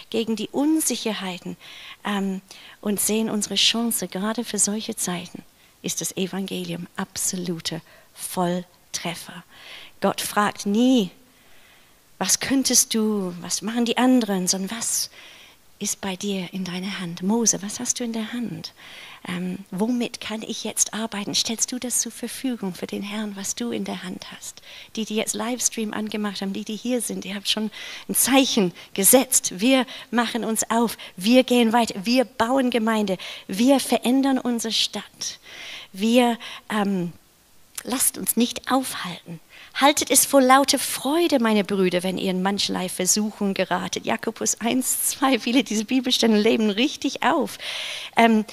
gegen 0.09 0.35
die 0.35 0.49
Unsicherheiten 0.49 1.57
ähm, 2.03 2.41
und 2.81 2.99
sehen 2.99 3.29
unsere 3.29 3.55
Chance. 3.55 4.07
Gerade 4.07 4.43
für 4.43 4.57
solche 4.57 4.95
Zeiten 4.95 5.43
ist 5.83 6.01
das 6.01 6.17
Evangelium 6.17 6.87
absolute 6.95 7.81
Volltreffer. 8.15 9.43
Gott 10.01 10.19
fragt 10.19 10.65
nie, 10.65 11.11
was 12.17 12.39
könntest 12.39 12.93
du, 12.93 13.33
was 13.41 13.61
machen 13.61 13.85
die 13.85 13.97
anderen, 13.97 14.47
sondern 14.47 14.77
was 14.77 15.11
ist 15.79 16.01
bei 16.01 16.15
dir 16.15 16.51
in 16.53 16.63
deiner 16.63 16.99
Hand? 16.99 17.23
Mose, 17.23 17.61
was 17.61 17.79
hast 17.79 17.99
du 17.99 18.03
in 18.03 18.13
der 18.13 18.33
Hand? 18.33 18.73
Ähm, 19.27 19.59
womit 19.69 20.19
kann 20.19 20.41
ich 20.41 20.63
jetzt 20.63 20.93
arbeiten? 20.93 21.35
Stellst 21.35 21.71
du 21.71 21.79
das 21.79 22.01
zur 22.01 22.11
Verfügung 22.11 22.73
für 22.73 22.87
den 22.87 23.03
Herrn, 23.03 23.35
was 23.35 23.53
du 23.53 23.71
in 23.71 23.83
der 23.83 24.03
Hand 24.03 24.31
hast? 24.31 24.61
Die, 24.95 25.05
die 25.05 25.15
jetzt 25.15 25.35
Livestream 25.35 25.93
angemacht 25.93 26.41
haben, 26.41 26.53
die, 26.53 26.65
die 26.65 26.75
hier 26.75 27.01
sind, 27.01 27.25
ihr 27.25 27.35
habt 27.35 27.47
schon 27.47 27.69
ein 28.09 28.15
Zeichen 28.15 28.73
gesetzt. 28.93 29.59
Wir 29.59 29.85
machen 30.09 30.43
uns 30.43 30.69
auf, 30.71 30.97
wir 31.17 31.43
gehen 31.43 31.71
weiter, 31.71 31.95
wir 32.03 32.25
bauen 32.25 32.71
Gemeinde, 32.71 33.17
wir 33.47 33.79
verändern 33.79 34.39
unsere 34.39 34.73
Stadt. 34.73 35.39
Wir 35.93 36.39
ähm, 36.69 37.13
lasst 37.83 38.17
uns 38.17 38.37
nicht 38.37 38.71
aufhalten 38.71 39.39
Haltet 39.73 40.11
es 40.11 40.25
vor 40.25 40.41
lauter 40.41 40.77
Freude, 40.77 41.39
meine 41.39 41.63
Brüder, 41.63 42.03
wenn 42.03 42.17
ihr 42.17 42.31
in 42.31 42.43
mancherlei 42.43 42.89
Versuchung 42.89 43.53
geratet. 43.53 44.05
Jakobus 44.05 44.59
1, 44.59 45.09
2, 45.11 45.39
viele 45.39 45.63
dieser 45.63 45.85
Bibelstellen 45.85 46.35
leben 46.35 46.69
richtig 46.69 47.23
auf. 47.23 47.57
Ähm, 48.17 48.45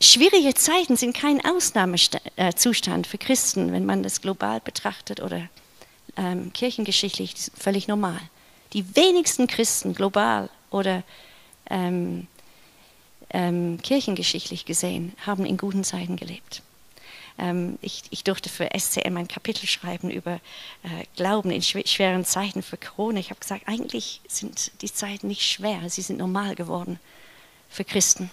schwierige 0.00 0.54
Zeiten 0.54 0.96
sind 0.96 1.16
kein 1.16 1.44
Ausnahmezustand 1.44 3.06
für 3.06 3.18
Christen, 3.18 3.72
wenn 3.72 3.86
man 3.86 4.02
das 4.02 4.20
global 4.20 4.60
betrachtet 4.60 5.20
oder 5.20 5.48
ähm, 6.16 6.52
kirchengeschichtlich 6.52 7.34
völlig 7.56 7.88
normal. 7.88 8.20
Die 8.72 8.96
wenigsten 8.96 9.46
Christen 9.46 9.94
global 9.94 10.50
oder 10.70 11.02
ähm, 11.70 12.26
ähm, 13.30 13.80
kirchengeschichtlich 13.82 14.64
gesehen 14.64 15.12
haben 15.24 15.46
in 15.46 15.56
guten 15.56 15.84
Zeiten 15.84 16.16
gelebt. 16.16 16.62
Ähm, 17.38 17.78
ich, 17.82 18.04
ich, 18.10 18.24
durfte 18.24 18.48
für 18.48 18.70
SCM 18.78 19.16
ein 19.16 19.28
Kapitel 19.28 19.66
schreiben 19.66 20.10
über 20.10 20.40
äh, 20.82 21.04
Glauben 21.16 21.50
in 21.50 21.62
schweren 21.62 22.24
Zeiten 22.24 22.62
für 22.62 22.78
Corona. 22.78 23.18
Ich 23.18 23.30
habe 23.30 23.40
gesagt, 23.40 23.68
eigentlich 23.68 24.20
sind 24.26 24.72
die 24.80 24.92
Zeiten 24.92 25.28
nicht 25.28 25.42
schwer, 25.42 25.88
sie 25.90 26.02
sind 26.02 26.18
normal 26.18 26.54
geworden 26.54 26.98
für 27.68 27.84
Christen. 27.84 28.30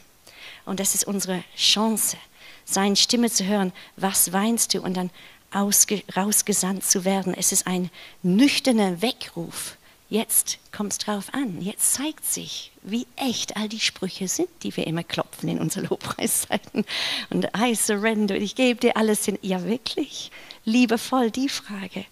Und 0.66 0.80
das 0.80 0.96
ist 0.96 1.06
unsere 1.06 1.44
Chance, 1.56 2.18
seine 2.66 2.96
Stimme 2.96 3.30
zu 3.30 3.46
hören, 3.46 3.74
was 3.98 4.32
weinst 4.32 4.74
du 4.74 4.82
und 4.82 4.96
dann 4.96 5.10
ausge, 5.52 6.04
rausgesandt 6.16 6.84
zu 6.84 7.06
werden. 7.06 7.34
Es 7.34 7.52
ist 7.52 7.68
ein 7.68 7.90
nüchterner 8.22 9.02
Weckruf 9.02 9.78
Jetzt 10.14 10.60
kommt 10.72 10.92
es 10.92 11.00
drauf 11.00 11.34
an. 11.34 11.60
Jetzt 11.60 11.96
zeigt 11.96 12.24
sich, 12.24 12.72
wie 12.84 13.08
echt 13.16 13.58
all 13.58 13.68
die 13.68 13.80
Sprüche 13.80 14.28
sind, 14.28 14.48
die 14.62 14.78
wir 14.78 14.86
immer 14.86 15.04
klopfen 15.04 15.50
in 15.50 15.58
unseren 15.60 15.86
Lobpreiszeiten. 15.90 16.86
Und 17.32 17.48
I 17.58 17.74
surrender, 17.74 18.36
ich 18.36 18.54
gebe 18.54 18.80
dir 18.80 18.96
alles 18.96 19.26
hin. 19.26 19.40
Ja, 19.42 19.66
wirklich? 19.66 20.30
Liebevoll 20.66 21.32
die 21.32 21.50
Frage. 21.50 22.06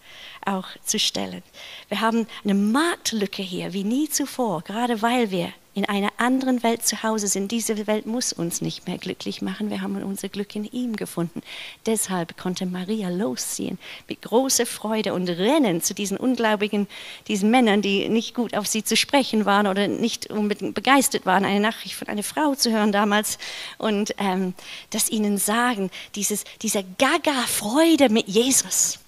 Auch 0.45 0.67
zu 0.83 0.99
stellen. 0.99 1.43
Wir 1.89 2.01
haben 2.01 2.27
eine 2.43 2.53
Marktlücke 2.53 3.41
hier 3.41 3.73
wie 3.73 3.83
nie 3.83 4.09
zuvor, 4.09 4.61
gerade 4.61 5.01
weil 5.01 5.31
wir 5.31 5.53
in 5.73 5.85
einer 5.85 6.09
anderen 6.17 6.63
Welt 6.63 6.85
zu 6.85 7.01
Hause 7.01 7.27
sind. 7.27 7.51
Diese 7.51 7.87
Welt 7.87 8.05
muss 8.05 8.33
uns 8.33 8.61
nicht 8.61 8.87
mehr 8.87 8.97
glücklich 8.97 9.41
machen. 9.41 9.69
Wir 9.69 9.81
haben 9.81 10.01
unser 10.03 10.27
Glück 10.27 10.53
in 10.55 10.65
ihm 10.65 10.97
gefunden. 10.97 11.41
Deshalb 11.85 12.37
konnte 12.37 12.65
Maria 12.65 13.09
losziehen 13.09 13.79
mit 14.09 14.21
großer 14.21 14.65
Freude 14.65 15.13
und 15.13 15.29
rennen 15.29 15.81
zu 15.81 15.93
diesen 15.93 16.17
ungläubigen, 16.17 16.87
diesen 17.27 17.51
Männern, 17.51 17.81
die 17.81 18.09
nicht 18.09 18.35
gut 18.35 18.55
auf 18.55 18.67
sie 18.67 18.83
zu 18.83 18.97
sprechen 18.97 19.45
waren 19.45 19.65
oder 19.65 19.87
nicht 19.87 20.29
unbedingt 20.29 20.75
begeistert 20.75 21.25
waren, 21.25 21.45
eine 21.45 21.61
Nachricht 21.61 21.95
von 21.95 22.09
einer 22.09 22.23
Frau 22.23 22.53
zu 22.55 22.71
hören 22.71 22.91
damals 22.91 23.37
und 23.77 24.13
ähm, 24.17 24.53
das 24.89 25.09
ihnen 25.09 25.37
sagen, 25.37 25.89
dieses, 26.15 26.43
dieser 26.61 26.83
Gaga-Freude 26.83 28.09
mit 28.09 28.27
Jesus. 28.27 28.99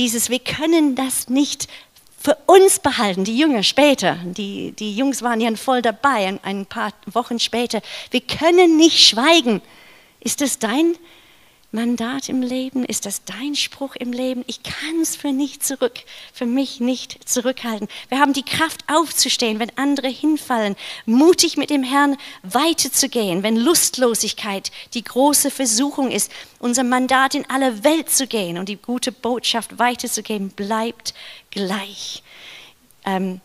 Dieses, 0.00 0.30
wir 0.30 0.38
können 0.38 0.94
das 0.94 1.28
nicht 1.28 1.68
für 2.18 2.34
uns 2.46 2.78
behalten, 2.78 3.24
die 3.24 3.36
Jünger 3.36 3.62
später, 3.62 4.16
die, 4.24 4.72
die 4.72 4.96
Jungs 4.96 5.20
waren 5.20 5.42
ja 5.42 5.54
voll 5.56 5.82
dabei, 5.82 6.38
ein, 6.42 6.64
paar 6.64 6.94
Wochen 7.12 7.38
später. 7.38 7.82
Wir 8.10 8.22
können 8.22 8.78
nicht 8.78 9.06
schweigen. 9.06 9.60
Ist 10.20 10.40
das 10.40 10.58
dein 10.58 10.94
Mandat 11.72 12.28
im 12.28 12.42
Leben? 12.42 12.84
Ist 12.84 13.06
das 13.06 13.22
dein 13.24 13.54
Spruch 13.54 13.94
im 13.94 14.12
Leben? 14.12 14.42
Ich 14.48 14.62
kann 14.64 15.00
es 15.00 15.14
für 15.14 15.32
nicht 15.32 15.64
zurück, 15.64 16.00
für 16.32 16.46
mich 16.46 16.80
nicht 16.80 17.28
zurückhalten. 17.28 17.86
Wir 18.08 18.18
haben 18.18 18.32
die 18.32 18.42
Kraft 18.42 18.82
aufzustehen, 18.92 19.60
wenn 19.60 19.76
andere 19.76 20.08
hinfallen, 20.08 20.74
mutig 21.06 21.56
mit 21.56 21.70
dem 21.70 21.84
Herrn 21.84 22.16
weiterzugehen, 22.42 23.44
wenn 23.44 23.56
Lustlosigkeit 23.56 24.72
die 24.94 25.04
große 25.04 25.52
Versuchung 25.52 26.10
ist, 26.10 26.32
unser 26.58 26.82
Mandat 26.82 27.36
in 27.36 27.48
alle 27.48 27.84
Welt 27.84 28.10
zu 28.10 28.26
gehen 28.26 28.58
und 28.58 28.68
die 28.68 28.76
gute 28.76 29.12
Botschaft 29.12 29.78
weiterzugeben, 29.78 30.50
bleibt 30.50 31.14
gleich. 31.52 32.24
Ähm, 33.04 33.40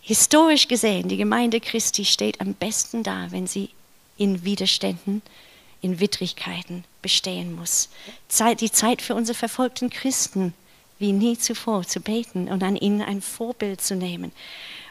historisch 0.00 0.68
gesehen, 0.68 1.08
die 1.08 1.16
Gemeinde 1.16 1.60
Christi 1.60 2.04
steht 2.04 2.40
am 2.40 2.54
besten 2.54 3.02
da, 3.02 3.26
wenn 3.30 3.48
sie 3.48 3.70
in 4.16 4.44
Widerständen 4.44 5.22
in 5.80 6.00
Widrigkeiten 6.00 6.84
bestehen 7.02 7.54
muss. 7.54 7.88
Zeit, 8.28 8.60
die 8.60 8.70
Zeit 8.70 9.02
für 9.02 9.14
unsere 9.14 9.36
verfolgten 9.36 9.90
Christen 9.90 10.54
wie 10.98 11.12
nie 11.12 11.36
zuvor 11.36 11.86
zu 11.86 12.00
beten 12.00 12.48
und 12.48 12.62
an 12.62 12.76
ihnen 12.76 13.02
ein 13.02 13.20
Vorbild 13.20 13.80
zu 13.80 13.94
nehmen. 13.94 14.32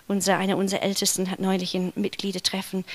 Unser, 0.07 0.37
einer 0.37 0.57
unserer 0.57 0.83
Ältesten 0.83 1.31
hat 1.31 1.39
neulich 1.39 1.73
ein 1.73 1.91
Mitgliedertreffen 1.95 2.85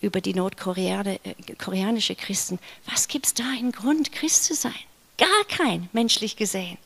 über 0.00 0.20
die 0.20 0.34
nordkoreanische 0.34 2.12
äh, 2.12 2.16
Christen. 2.16 2.58
Was 2.86 3.08
gibt 3.08 3.26
es 3.26 3.34
da 3.34 3.44
einen 3.44 3.72
Grund, 3.72 4.12
Christ 4.12 4.44
zu 4.44 4.54
sein? 4.54 4.74
Gar 5.18 5.44
kein, 5.48 5.88
menschlich 5.92 6.36
gesehen. 6.36 6.78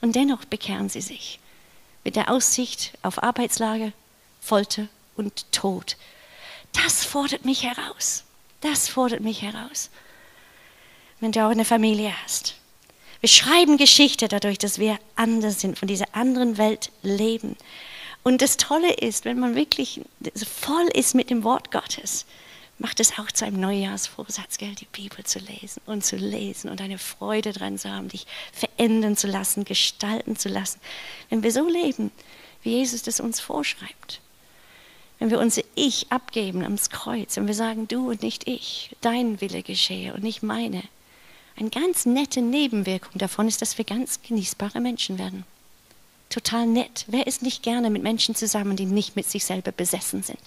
Und 0.00 0.16
dennoch 0.16 0.44
bekehren 0.44 0.88
sie 0.88 1.00
sich. 1.00 1.38
Mit 2.04 2.16
der 2.16 2.30
Aussicht 2.30 2.92
auf 3.02 3.22
Arbeitslager, 3.22 3.92
Folter 4.40 4.88
und 5.16 5.50
Tod. 5.52 5.96
Das 6.72 7.04
fordert 7.04 7.44
mich 7.44 7.62
heraus. 7.62 8.24
Das 8.60 8.88
fordert 8.88 9.20
mich 9.20 9.42
heraus. 9.42 9.90
Wenn 11.20 11.32
du 11.32 11.44
auch 11.44 11.50
eine 11.50 11.64
Familie 11.64 12.12
hast. 12.22 12.56
Wir 13.20 13.28
schreiben 13.28 13.76
Geschichte 13.76 14.28
dadurch, 14.28 14.58
dass 14.58 14.78
wir 14.78 14.98
anders 15.14 15.60
sind, 15.60 15.78
von 15.78 15.88
dieser 15.88 16.14
anderen 16.14 16.56
Welt 16.56 16.90
leben. 17.02 17.56
Und 18.22 18.40
das 18.42 18.56
Tolle 18.56 18.94
ist, 18.94 19.24
wenn 19.24 19.38
man 19.38 19.54
wirklich 19.54 20.00
voll 20.34 20.88
ist 20.94 21.14
mit 21.14 21.30
dem 21.30 21.44
Wort 21.44 21.70
Gottes, 21.70 22.26
macht 22.78 22.98
es 22.98 23.18
auch 23.18 23.30
zu 23.30 23.44
einem 23.44 23.60
Neujahrsvorsatz, 23.60 24.56
gell, 24.56 24.74
die 24.74 24.86
Bibel 24.86 25.22
zu 25.24 25.38
lesen 25.38 25.82
und 25.84 26.02
zu 26.02 26.16
lesen 26.16 26.70
und 26.70 26.80
eine 26.80 26.96
Freude 26.96 27.52
dran 27.52 27.78
zu 27.78 27.90
haben, 27.90 28.08
dich 28.08 28.26
verändern 28.52 29.16
zu 29.18 29.26
lassen, 29.26 29.64
gestalten 29.64 30.36
zu 30.36 30.48
lassen. 30.48 30.80
Wenn 31.28 31.42
wir 31.42 31.52
so 31.52 31.68
leben, 31.68 32.10
wie 32.62 32.76
Jesus 32.76 33.02
das 33.02 33.20
uns 33.20 33.38
vorschreibt, 33.38 34.20
wenn 35.20 35.30
wir 35.30 35.38
unser 35.38 35.62
Ich 35.74 36.10
abgeben 36.10 36.62
ans 36.62 36.88
Kreuz, 36.88 37.36
wenn 37.36 37.46
wir 37.46 37.54
sagen, 37.54 37.86
du 37.86 38.08
und 38.08 38.22
nicht 38.22 38.48
ich, 38.48 38.96
dein 39.02 39.40
Wille 39.40 39.62
geschehe 39.62 40.14
und 40.14 40.22
nicht 40.22 40.42
meine. 40.42 40.82
Eine 41.56 41.68
ganz 41.68 42.06
nette 42.06 42.40
Nebenwirkung 42.40 43.18
davon 43.18 43.46
ist, 43.46 43.60
dass 43.60 43.76
wir 43.76 43.84
ganz 43.84 44.22
genießbare 44.22 44.80
Menschen 44.80 45.18
werden. 45.18 45.44
Total 46.30 46.66
nett. 46.66 47.04
Wer 47.06 47.26
ist 47.26 47.42
nicht 47.42 47.62
gerne 47.62 47.90
mit 47.90 48.02
Menschen 48.02 48.34
zusammen, 48.34 48.76
die 48.76 48.86
nicht 48.86 49.14
mit 49.14 49.28
sich 49.28 49.44
selber 49.44 49.72
besessen 49.72 50.22
sind? 50.22 50.40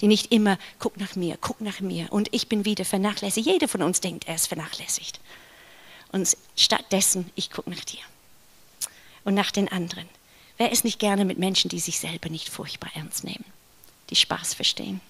Die 0.00 0.06
nicht 0.06 0.30
immer, 0.30 0.58
guck 0.78 0.96
nach 0.96 1.16
mir, 1.16 1.36
guck 1.40 1.60
nach 1.60 1.80
mir 1.80 2.12
und 2.12 2.32
ich 2.32 2.48
bin 2.48 2.64
wieder 2.64 2.84
vernachlässigt. 2.84 3.48
Jeder 3.48 3.66
von 3.66 3.82
uns 3.82 4.00
denkt, 4.00 4.28
er 4.28 4.36
ist 4.36 4.46
vernachlässigt. 4.46 5.18
Und 6.12 6.36
stattdessen, 6.54 7.32
ich 7.34 7.50
gucke 7.50 7.70
nach 7.70 7.84
dir 7.84 8.00
und 9.24 9.34
nach 9.34 9.50
den 9.50 9.66
anderen. 9.72 10.08
Wer 10.56 10.70
ist 10.70 10.84
nicht 10.84 11.00
gerne 11.00 11.24
mit 11.24 11.38
Menschen, 11.38 11.68
die 11.68 11.80
sich 11.80 11.98
selber 11.98 12.28
nicht 12.28 12.48
furchtbar 12.48 12.90
ernst 12.94 13.24
nehmen? 13.24 13.44
Die 14.10 14.16
Spaß 14.16 14.54
verstehen. 14.54 15.00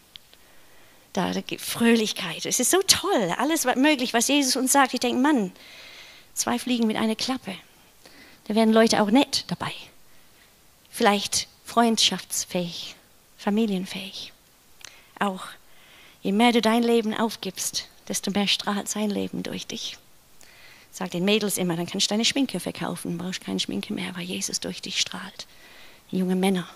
Da, 1.13 1.33
gibt 1.33 1.63
Fröhlichkeit. 1.63 2.47
Es 2.47 2.61
ist 2.61 2.71
so 2.71 2.81
toll, 2.87 3.35
alles 3.39 3.65
möglich, 3.65 4.15
was 4.15 4.29
Jesus 4.29 4.57
uns 4.57 4.73
sagt. 4.73 4.95
Ich 4.95 5.01
denke, 5.01 5.21
Mann, 5.21 5.53
zwei 6.35 6.59
Fliegen 6.59 6.87
mit 6.87 6.97
einer 6.97 7.17
Klappe. 7.17 7.55
Da 8.47 8.55
werden 8.55 8.73
Leute 8.73 9.03
auch 9.03 9.11
nett 9.11 9.45
dabei. 9.49 9.73
Vielleicht 10.91 11.49
freundschaftsfähig, 11.65 12.95
familienfähig. 13.37 14.33
Auch 15.19 15.45
je 16.23 16.33
mehr 16.33 16.53
du 16.53 16.61
dein 16.61 16.83
Leben 16.83 17.15
aufgibst, 17.15 17.89
desto 18.09 18.31
mehr 18.31 18.47
strahlt 18.47 18.89
sein 18.89 19.11
Leben 19.11 19.43
durch 19.43 19.67
dich. 19.67 19.99
Sag 20.91 21.11
den 21.11 21.25
Mädels 21.25 21.59
immer, 21.59 21.77
dann 21.77 21.87
kannst 21.87 22.07
du 22.07 22.15
deine 22.15 22.25
Schminke 22.25 22.61
verkaufen, 22.61 23.19
brauchst 23.19 23.43
keine 23.43 23.61
Schminke 23.61 23.93
mehr, 23.93 24.17
weil 24.17 24.25
Jesus 24.25 24.61
durch 24.61 24.81
dich 24.81 24.99
strahlt. 24.99 25.47
Junge 26.11 26.37
Männer, 26.37 26.69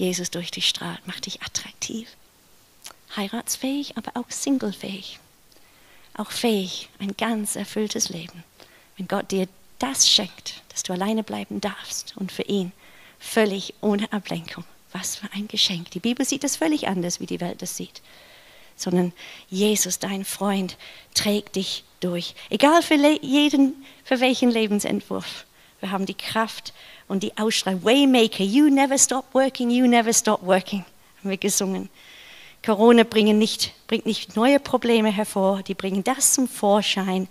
Jesus 0.00 0.30
durch 0.30 0.50
dich 0.50 0.66
strahlt, 0.66 1.06
macht 1.06 1.26
dich 1.26 1.42
attraktiv. 1.42 2.08
Heiratsfähig, 3.16 3.98
aber 3.98 4.12
auch 4.14 4.30
singlefähig. 4.30 5.20
Auch 6.16 6.30
fähig, 6.30 6.88
ein 7.00 7.14
ganz 7.18 7.54
erfülltes 7.54 8.08
Leben. 8.08 8.42
Wenn 8.96 9.08
Gott 9.08 9.30
dir 9.30 9.46
das 9.78 10.08
schenkt, 10.08 10.62
dass 10.70 10.84
du 10.84 10.94
alleine 10.94 11.22
bleiben 11.22 11.60
darfst 11.60 12.16
und 12.16 12.32
für 12.32 12.44
ihn 12.44 12.72
völlig 13.18 13.74
ohne 13.82 14.10
Ablenkung. 14.10 14.64
Was 14.92 15.16
für 15.16 15.30
ein 15.34 15.48
Geschenk. 15.48 15.90
Die 15.90 16.00
Bibel 16.00 16.24
sieht 16.24 16.44
es 16.44 16.56
völlig 16.56 16.88
anders, 16.88 17.20
wie 17.20 17.26
die 17.26 17.40
Welt 17.40 17.62
es 17.62 17.76
sieht. 17.76 18.00
Sondern 18.76 19.12
Jesus, 19.50 19.98
dein 19.98 20.24
Freund, 20.24 20.78
trägt 21.12 21.56
dich 21.56 21.84
durch. 22.00 22.34
Egal 22.48 22.82
für 22.82 22.94
jeden, 22.94 23.84
für 24.02 24.20
welchen 24.20 24.50
Lebensentwurf. 24.50 25.44
Wir 25.80 25.90
haben 25.90 26.06
die 26.06 26.14
Kraft 26.14 26.72
und 27.10 27.24
die 27.24 27.36
Ausstrahlung. 27.36 27.84
Waymaker, 27.84 28.44
you 28.44 28.70
never 28.70 28.96
stop 28.96 29.26
working, 29.34 29.68
you 29.68 29.86
never 29.86 30.12
stop 30.12 30.42
working, 30.46 30.84
haben 31.18 31.30
wir 31.30 31.36
gesungen. 31.36 31.90
Corona 32.64 33.02
bringen 33.02 33.38
nicht, 33.38 33.74
bringt 33.88 34.06
nicht 34.06 34.36
neue 34.36 34.60
Probleme 34.60 35.10
hervor, 35.10 35.62
die 35.62 35.74
bringen 35.74 36.04
das 36.04 36.34
zum 36.34 36.46
Vorschein, 36.46 37.26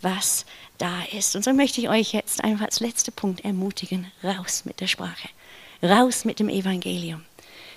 was 0.00 0.46
da 0.78 1.02
ist. 1.12 1.34
Und 1.34 1.42
so 1.42 1.52
möchte 1.52 1.80
ich 1.80 1.88
euch 1.88 2.12
jetzt 2.12 2.44
einfach 2.44 2.66
als 2.66 2.80
letzter 2.80 3.10
Punkt 3.10 3.44
ermutigen, 3.44 4.06
raus 4.22 4.64
mit 4.64 4.80
der 4.80 4.86
Sprache, 4.86 5.28
raus 5.82 6.24
mit 6.24 6.38
dem 6.38 6.48
Evangelium 6.48 7.25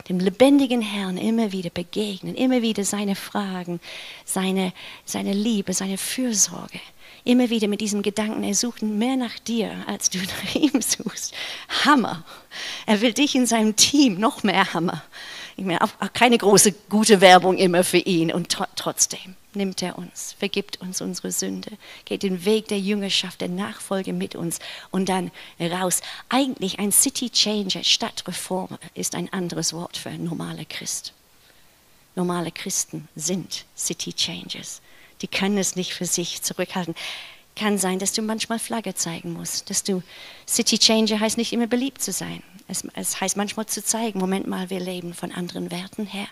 dem 0.09 0.19
lebendigen 0.19 0.81
Herrn 0.81 1.17
immer 1.17 1.51
wieder 1.51 1.69
begegnen, 1.69 2.35
immer 2.35 2.61
wieder 2.61 2.83
seine 2.83 3.15
Fragen, 3.15 3.79
seine, 4.25 4.73
seine 5.05 5.33
Liebe, 5.33 5.73
seine 5.73 5.97
Fürsorge 5.97 6.79
immer 7.23 7.49
wieder 7.49 7.67
mit 7.67 7.81
diesem 7.81 8.01
Gedanken, 8.01 8.43
er 8.43 8.55
sucht 8.55 8.81
mehr 8.81 9.15
nach 9.15 9.37
dir, 9.39 9.71
als 9.87 10.09
du 10.09 10.17
nach 10.45 10.55
ihm 10.55 10.81
suchst. 10.81 11.33
Hammer. 11.85 12.23
Er 12.85 13.01
will 13.01 13.13
dich 13.13 13.35
in 13.35 13.45
seinem 13.45 13.75
Team, 13.75 14.19
noch 14.19 14.43
mehr 14.43 14.73
Hammer. 14.73 15.03
Ich 15.59 15.65
meine, 15.65 15.81
auch, 15.81 15.89
keine 16.13 16.37
große 16.37 16.73
gute 16.89 17.21
Werbung 17.21 17.57
immer 17.57 17.83
für 17.83 17.97
ihn 17.97 18.31
und 18.31 18.55
trotzdem 18.75 19.35
nimmt 19.53 19.81
er 19.81 19.97
uns, 19.97 20.35
vergibt 20.39 20.79
uns 20.79 21.01
unsere 21.01 21.31
Sünde, 21.31 21.71
geht 22.05 22.23
den 22.23 22.45
Weg 22.45 22.67
der 22.67 22.79
Jüngerschaft, 22.79 23.41
der 23.41 23.49
Nachfolge 23.49 24.13
mit 24.13 24.35
uns 24.35 24.59
und 24.91 25.09
dann 25.09 25.31
raus. 25.59 26.01
Eigentlich 26.29 26.79
ein 26.79 26.91
City 26.91 27.29
Changer, 27.29 27.83
Stadtreformer 27.83 28.79
ist 28.93 29.15
ein 29.15 29.31
anderes 29.33 29.73
Wort 29.73 29.97
für 29.97 30.11
normale 30.11 30.65
Christ. 30.65 31.13
Normale 32.15 32.51
Christen 32.51 33.07
sind 33.15 33.65
City 33.75 34.13
Changers 34.13 34.81
die 35.21 35.27
können 35.27 35.57
es 35.57 35.75
nicht 35.75 35.93
für 35.93 36.05
sich 36.05 36.41
zurückhalten. 36.41 36.95
Kann 37.55 37.77
sein, 37.77 37.99
dass 37.99 38.13
du 38.13 38.21
manchmal 38.21 38.59
Flagge 38.59 38.95
zeigen 38.95 39.33
musst, 39.33 39.69
dass 39.69 39.83
du 39.83 40.01
City 40.47 40.79
Changer 40.79 41.19
heißt 41.19 41.37
nicht 41.37 41.51
immer 41.51 41.67
beliebt 41.67 42.01
zu 42.01 42.11
sein. 42.11 42.41
Es, 42.69 42.83
es 42.93 43.19
heißt 43.19 43.35
manchmal 43.35 43.65
zu 43.65 43.83
zeigen, 43.83 44.19
Moment 44.19 44.47
mal, 44.47 44.69
wir 44.69 44.79
leben 44.79 45.13
von 45.13 45.31
anderen 45.31 45.71
Werten 45.71 46.05
her 46.05 46.27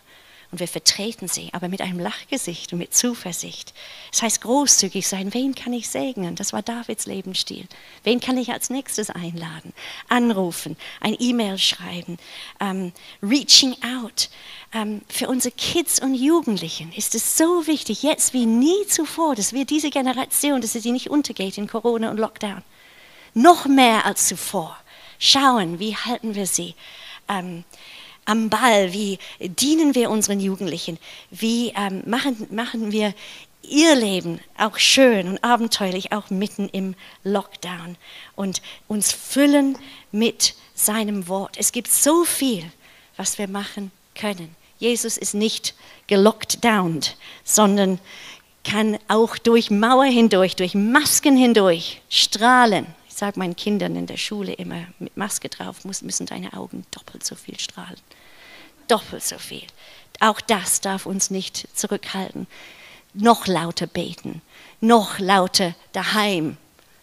und 0.51 0.61
wir 0.61 0.67
vertreten 0.67 1.27
sie, 1.27 1.49
aber 1.51 1.67
mit 1.67 1.81
einem 1.81 1.99
Lachgesicht 1.99 2.71
und 2.71 2.79
mit 2.79 2.93
Zuversicht. 2.93 3.73
Es 4.13 4.21
heißt 4.21 4.41
großzügig 4.41 5.05
sein. 5.05 5.33
Wen 5.33 5.55
kann 5.55 5.73
ich 5.73 5.89
segnen? 5.89 6.35
Das 6.35 6.53
war 6.53 6.61
Davids 6.61 7.05
Lebensstil. 7.05 7.67
Wen 8.03 8.21
kann 8.21 8.37
ich 8.37 8.53
als 8.53 8.69
nächstes 8.69 9.09
einladen? 9.09 9.73
Anrufen, 10.07 10.77
ein 11.01 11.17
E-Mail 11.19 11.57
schreiben, 11.57 12.17
ähm, 12.61 12.93
reaching 13.21 13.75
out. 13.99 14.29
Ähm, 14.73 15.01
für 15.09 15.27
unsere 15.27 15.53
Kids 15.53 15.99
und 15.99 16.15
Jugendlichen 16.15 16.93
ist 16.93 17.13
es 17.13 17.37
so 17.37 17.67
wichtig, 17.67 18.03
jetzt 18.03 18.33
wie 18.33 18.45
nie 18.45 18.87
zuvor, 18.87 19.35
dass 19.35 19.51
wir 19.51 19.65
diese 19.65 19.89
Generation, 19.89 20.61
dass 20.61 20.73
sie 20.73 20.91
nicht 20.91 21.09
untergeht 21.09 21.57
in 21.57 21.67
Corona 21.67 22.09
und 22.09 22.19
Lockdown 22.19 22.63
noch 23.33 23.67
mehr 23.67 24.05
als 24.05 24.27
zuvor. 24.27 24.77
Schauen, 25.19 25.79
wie 25.79 25.95
halten 25.95 26.35
wir 26.35 26.47
sie 26.47 26.75
ähm, 27.27 27.63
am 28.25 28.49
Ball, 28.49 28.93
wie 28.93 29.19
dienen 29.39 29.95
wir 29.95 30.09
unseren 30.09 30.39
Jugendlichen, 30.39 30.99
wie 31.31 31.73
ähm, 31.75 32.03
machen, 32.05 32.47
machen 32.51 32.91
wir 32.91 33.13
ihr 33.63 33.95
Leben 33.95 34.39
auch 34.57 34.77
schön 34.77 35.27
und 35.27 35.43
abenteuerlich, 35.43 36.11
auch 36.11 36.29
mitten 36.29 36.69
im 36.69 36.95
Lockdown 37.23 37.97
und 38.35 38.61
uns 38.87 39.11
füllen 39.11 39.77
mit 40.11 40.55
seinem 40.75 41.27
Wort. 41.27 41.57
Es 41.57 41.71
gibt 41.71 41.91
so 41.91 42.23
viel, 42.23 42.63
was 43.15 43.37
wir 43.37 43.47
machen 43.47 43.91
können. 44.15 44.55
Jesus 44.79 45.17
ist 45.17 45.33
nicht 45.33 45.73
gelockdownt, 46.07 47.17
sondern 47.43 47.99
kann 48.63 48.97
auch 49.07 49.37
durch 49.37 49.71
Mauer 49.71 50.05
hindurch, 50.05 50.55
durch 50.55 50.75
Masken 50.75 51.37
hindurch 51.37 52.01
strahlen. 52.09 52.85
Sage 53.17 53.39
meinen 53.39 53.55
Kindern 53.55 53.95
in 53.95 54.05
der 54.05 54.17
Schule 54.17 54.53
immer, 54.53 54.85
mit 54.99 55.17
Maske 55.17 55.49
drauf 55.49 55.83
müssen 55.85 56.25
deine 56.27 56.53
Augen 56.53 56.85
doppelt 56.91 57.25
so 57.25 57.35
viel 57.35 57.59
strahlen. 57.59 57.99
Doppelt 58.87 59.23
so 59.23 59.37
viel. 59.37 59.65
Auch 60.19 60.39
das 60.39 60.81
darf 60.81 61.05
uns 61.05 61.31
nicht 61.31 61.67
zurückhalten 61.73 62.47
noch 63.17 63.47
lauter 63.47 63.87
beten, 63.87 64.41
noch 64.79 65.19
lauter 65.19 65.73
daheim 65.91 66.57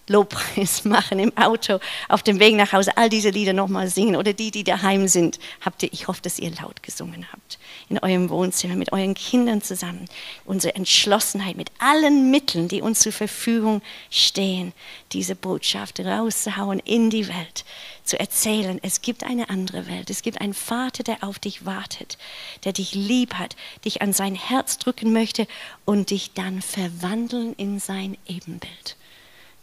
Lobpreis 0.09 0.85
machen 0.85 1.19
im 1.19 1.37
Auto, 1.37 1.79
auf 2.09 2.23
dem 2.23 2.38
Weg 2.38 2.55
nach 2.57 2.73
Hause, 2.73 2.97
all 2.97 3.09
diese 3.09 3.31
Lieder 3.31 3.53
nochmal 3.53 3.88
singen 3.88 4.17
oder 4.17 4.33
die, 4.33 4.51
die 4.51 4.64
daheim 4.64 5.09
sind, 5.09 5.38
habt 5.61 5.83
ihr, 5.83 5.93
ich 5.93 6.09
hoffe, 6.09 6.21
dass 6.23 6.38
ihr 6.38 6.51
laut 6.61 6.83
gesungen 6.83 7.27
habt, 7.33 7.59
in 7.88 7.99
eurem 7.99 8.31
Wohnzimmer, 8.31 8.77
mit 8.77 8.93
euren 8.93 9.14
Kindern 9.14 9.62
zusammen. 9.62 10.07
Unsere 10.45 10.75
Entschlossenheit 10.75 11.57
mit 11.57 11.71
allen 11.79 12.31
Mitteln, 12.31 12.69
die 12.69 12.83
uns 12.83 13.01
zur 13.01 13.12
Verfügung 13.12 13.83
stehen, 14.11 14.73
diese 15.12 15.35
Botschaft 15.35 16.01
rauszuhauen 16.01 16.81
in 16.81 17.11
die 17.11 17.29
Welt, 17.29 17.64
zu 18.05 18.21
erzählen, 18.21 18.79
es 18.83 19.01
gibt 19.01 19.25
eine 19.25 19.49
andere 19.49 19.87
Welt, 19.87 20.11
es 20.11 20.23
gibt 20.23 20.40
einen 20.40 20.55
Vater, 20.55 21.03
der 21.03 21.25
auf 21.25 21.38
dich 21.38 21.64
wartet, 21.64 22.19
der 22.64 22.73
dich 22.73 22.95
lieb 22.95 23.35
hat, 23.35 23.57
dich 23.85 24.03
an 24.03 24.12
sein 24.12 24.35
Herz 24.35 24.79
drücken 24.79 25.12
möchte 25.12 25.47
und 25.87 26.11
dich 26.11 26.33
dann 26.35 26.61
verwandeln 26.61 27.55
in 27.57 27.81
sein 27.81 28.19
Ebenbild. 28.27 28.97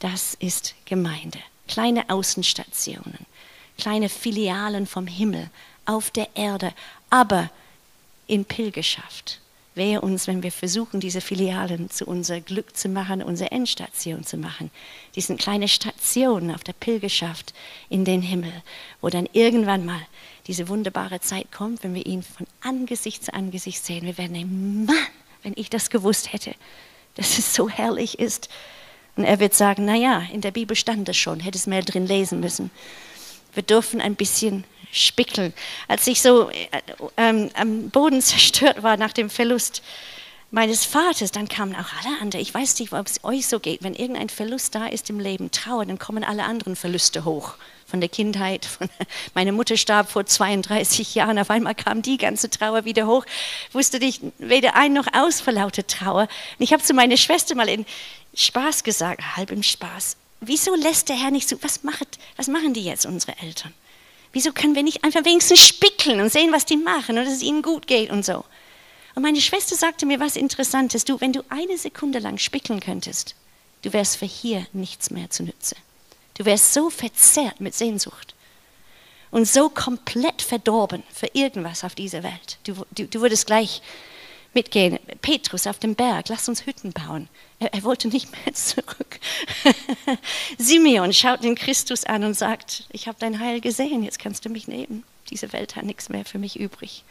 Das 0.02 0.34
ist 0.40 0.74
Gemeinde. 0.86 1.38
Kleine 1.68 2.10
Außenstationen, 2.10 3.28
kleine 3.78 4.10
Filialen 4.10 4.88
vom 4.88 5.06
Himmel 5.06 5.50
auf 5.86 6.10
der 6.10 6.28
Erde, 6.34 6.74
aber 7.12 7.52
in 8.26 8.44
Pilgerschaft. 8.44 9.40
Wehe 9.76 10.02
uns, 10.02 10.26
wenn 10.26 10.42
wir 10.42 10.52
versuchen, 10.52 11.00
diese 11.00 11.22
Filialen 11.22 11.92
zu 11.92 12.06
unser 12.06 12.42
Glück 12.42 12.76
zu 12.76 12.90
machen, 12.90 13.22
unsere 13.22 13.52
Endstation 13.52 14.26
zu 14.26 14.38
machen. 14.38 14.72
Die 15.16 15.22
sind 15.22 15.40
kleine 15.40 15.68
Stationen 15.68 16.54
auf 16.54 16.64
der 16.64 16.74
Pilgerschaft 16.74 17.54
in 17.88 18.04
den 18.04 18.24
Himmel, 18.24 18.52
wo 19.02 19.10
dann 19.10 19.30
irgendwann 19.34 19.86
mal 19.86 20.02
diese 20.48 20.68
wunderbare 20.68 21.22
Zeit 21.22 21.52
kommt, 21.52 21.84
wenn 21.84 21.94
wir 21.94 22.08
ihn 22.08 22.24
von 22.24 22.48
Angesicht 22.62 23.24
zu 23.24 23.36
Angesicht 23.36 23.86
sehen. 23.86 24.06
Wir 24.06 24.18
werden 24.18 24.34
denken, 24.34 24.86
Mann, 24.86 24.96
wenn 25.44 25.54
ich 25.56 25.70
das 25.70 25.92
gewusst 25.92 26.34
hätte, 26.34 26.56
dass 27.16 27.38
es 27.38 27.54
so 27.54 27.70
herrlich 27.70 28.18
ist, 28.18 28.50
und 29.16 29.24
er 29.26 29.40
wird 29.40 29.54
sagen, 29.54 29.86
naja, 29.86 30.24
in 30.32 30.42
der 30.42 30.52
Bibel 30.52 30.76
stand 30.76 31.08
es 31.10 31.18
schon, 31.18 31.40
hätte 31.40 31.58
es 31.58 31.68
mehr 31.68 31.82
drin 31.82 32.08
lesen 32.08 32.40
müssen. 32.40 32.72
Wir 33.54 33.64
dürfen 33.64 34.00
ein 34.00 34.16
bisschen 34.16 34.64
spickeln. 34.92 35.54
Als 35.88 36.08
ich 36.08 36.22
so 36.22 36.50
äh, 36.50 36.68
ähm, 37.18 37.50
am 37.54 37.90
Boden 37.90 38.22
zerstört 38.22 38.84
war 38.84 38.98
nach 38.98 39.14
dem 39.14 39.30
Verlust 39.30 39.82
meines 40.52 40.86
Vaters, 40.86 41.32
dann 41.32 41.48
kamen 41.48 41.76
auch 41.76 41.94
alle 42.04 42.20
anderen. 42.20 42.42
Ich 42.42 42.54
weiß 42.54 42.80
nicht, 42.80 42.94
ob 42.94 43.08
es 43.08 43.24
euch 43.24 43.48
so 43.48 43.60
geht. 43.60 43.84
Wenn 43.84 43.96
irgendein 43.96 44.30
Verlust 44.30 44.76
da 44.76 44.88
ist 44.88 45.10
im 45.10 45.20
Leben, 45.20 45.52
Trauer, 45.52 45.86
dann 45.86 46.00
kommen 46.00 46.24
alle 46.24 46.44
anderen 46.44 46.76
Verluste 46.76 47.26
hoch. 47.26 47.56
Von 47.92 48.00
der 48.00 48.10
Kindheit, 48.10 48.70
meine 49.34 49.52
Mutter 49.52 49.76
starb 49.76 50.10
vor 50.10 50.26
32 50.26 51.14
Jahren, 51.14 51.38
auf 51.38 51.50
einmal 51.50 51.76
kam 51.76 52.02
die 52.02 52.18
ganze 52.18 52.50
Trauer 52.50 52.86
wieder 52.86 53.06
hoch. 53.06 53.26
Wusste 53.74 53.98
ich 53.98 54.22
weder 54.38 54.76
ein 54.76 54.94
noch 54.94 55.08
aus 55.12 55.42
vor 55.42 55.52
lauter 55.52 55.86
Trauer. 55.86 56.22
Und 56.58 56.64
ich 56.64 56.72
habe 56.72 56.82
zu 56.82 56.94
meiner 56.94 57.18
Schwester 57.18 57.54
mal 57.54 57.68
in, 57.68 57.86
Spaß 58.34 58.86
gesagt, 58.86 59.36
halb 59.36 59.52
im 59.52 59.62
Spaß. 59.62 60.16
Wieso 60.40 60.74
lässt 60.74 61.10
der 61.10 61.18
Herr 61.18 61.32
nicht 61.32 61.50
so? 61.50 61.58
Was, 61.64 61.84
macht, 61.84 62.18
was 62.38 62.48
machen 62.48 62.74
die 62.74 62.86
jetzt, 62.86 63.06
unsere 63.06 63.38
Eltern? 63.40 63.74
Wieso 64.32 64.54
können 64.54 64.74
wir 64.76 64.84
nicht 64.84 65.04
einfach 65.04 65.26
wenigstens 65.26 65.60
spickeln 65.60 66.22
und 66.22 66.32
sehen, 66.32 66.54
was 66.54 66.66
die 66.66 66.78
machen 66.78 67.18
und 67.18 67.26
dass 67.26 67.34
es 67.34 67.42
ihnen 67.42 67.62
gut 67.62 67.88
geht 67.88 68.10
und 68.10 68.24
so? 68.24 68.46
Und 69.16 69.24
meine 69.24 69.42
Schwester 69.42 69.76
sagte 69.76 70.06
mir 70.06 70.22
was 70.22 70.38
Interessantes. 70.38 71.04
Du, 71.04 71.20
wenn 71.20 71.34
du 71.34 71.44
eine 71.50 71.78
Sekunde 71.78 72.20
lang 72.20 72.38
spickeln 72.38 72.80
könntest, 72.80 73.36
du 73.82 73.92
wärst 73.92 74.16
für 74.16 74.26
hier 74.26 74.66
nichts 74.72 75.12
mehr 75.12 75.30
zu 75.30 75.44
Nütze. 75.44 75.76
Du 76.42 76.46
wärst 76.46 76.74
so 76.74 76.90
verzerrt 76.90 77.62
mit 77.62 77.76
Sehnsucht 77.76 78.34
und 79.30 79.48
so 79.48 79.70
komplett 79.70 80.42
verdorben 80.42 81.04
für 81.14 81.30
irgendwas 81.34 81.84
auf 81.84 81.94
dieser 81.94 82.24
Welt. 82.24 82.58
Du, 82.64 82.84
du, 82.90 83.06
du 83.06 83.22
würdest 83.22 83.46
gleich 83.46 83.84
mitgehen. 84.56 84.98
Petrus 85.22 85.68
auf 85.68 85.78
dem 85.78 85.94
Berg, 85.94 86.30
lass 86.30 86.50
uns 86.50 86.66
Hütten 86.66 86.94
bauen. 86.94 87.30
Er, 87.60 87.76
er 87.76 87.84
wollte 87.84 88.08
nicht 88.08 88.32
mehr 88.32 88.52
zurück. 88.56 89.20
Simeon 90.58 91.14
schaut 91.14 91.44
den 91.44 91.54
Christus 91.54 92.06
an 92.06 92.24
und 92.24 92.34
sagt, 92.34 92.86
ich 92.92 93.08
habe 93.08 93.20
dein 93.20 93.40
Heil 93.40 93.62
gesehen, 93.62 94.02
jetzt 94.02 94.18
kannst 94.18 94.44
du 94.44 94.50
mich 94.50 94.68
nehmen. 94.68 95.04
Diese 95.30 95.54
Welt 95.54 95.76
hat 95.76 95.86
nichts 95.86 96.10
mehr 96.10 96.26
für 96.26 96.40
mich 96.40 96.60
übrig. 96.60 97.04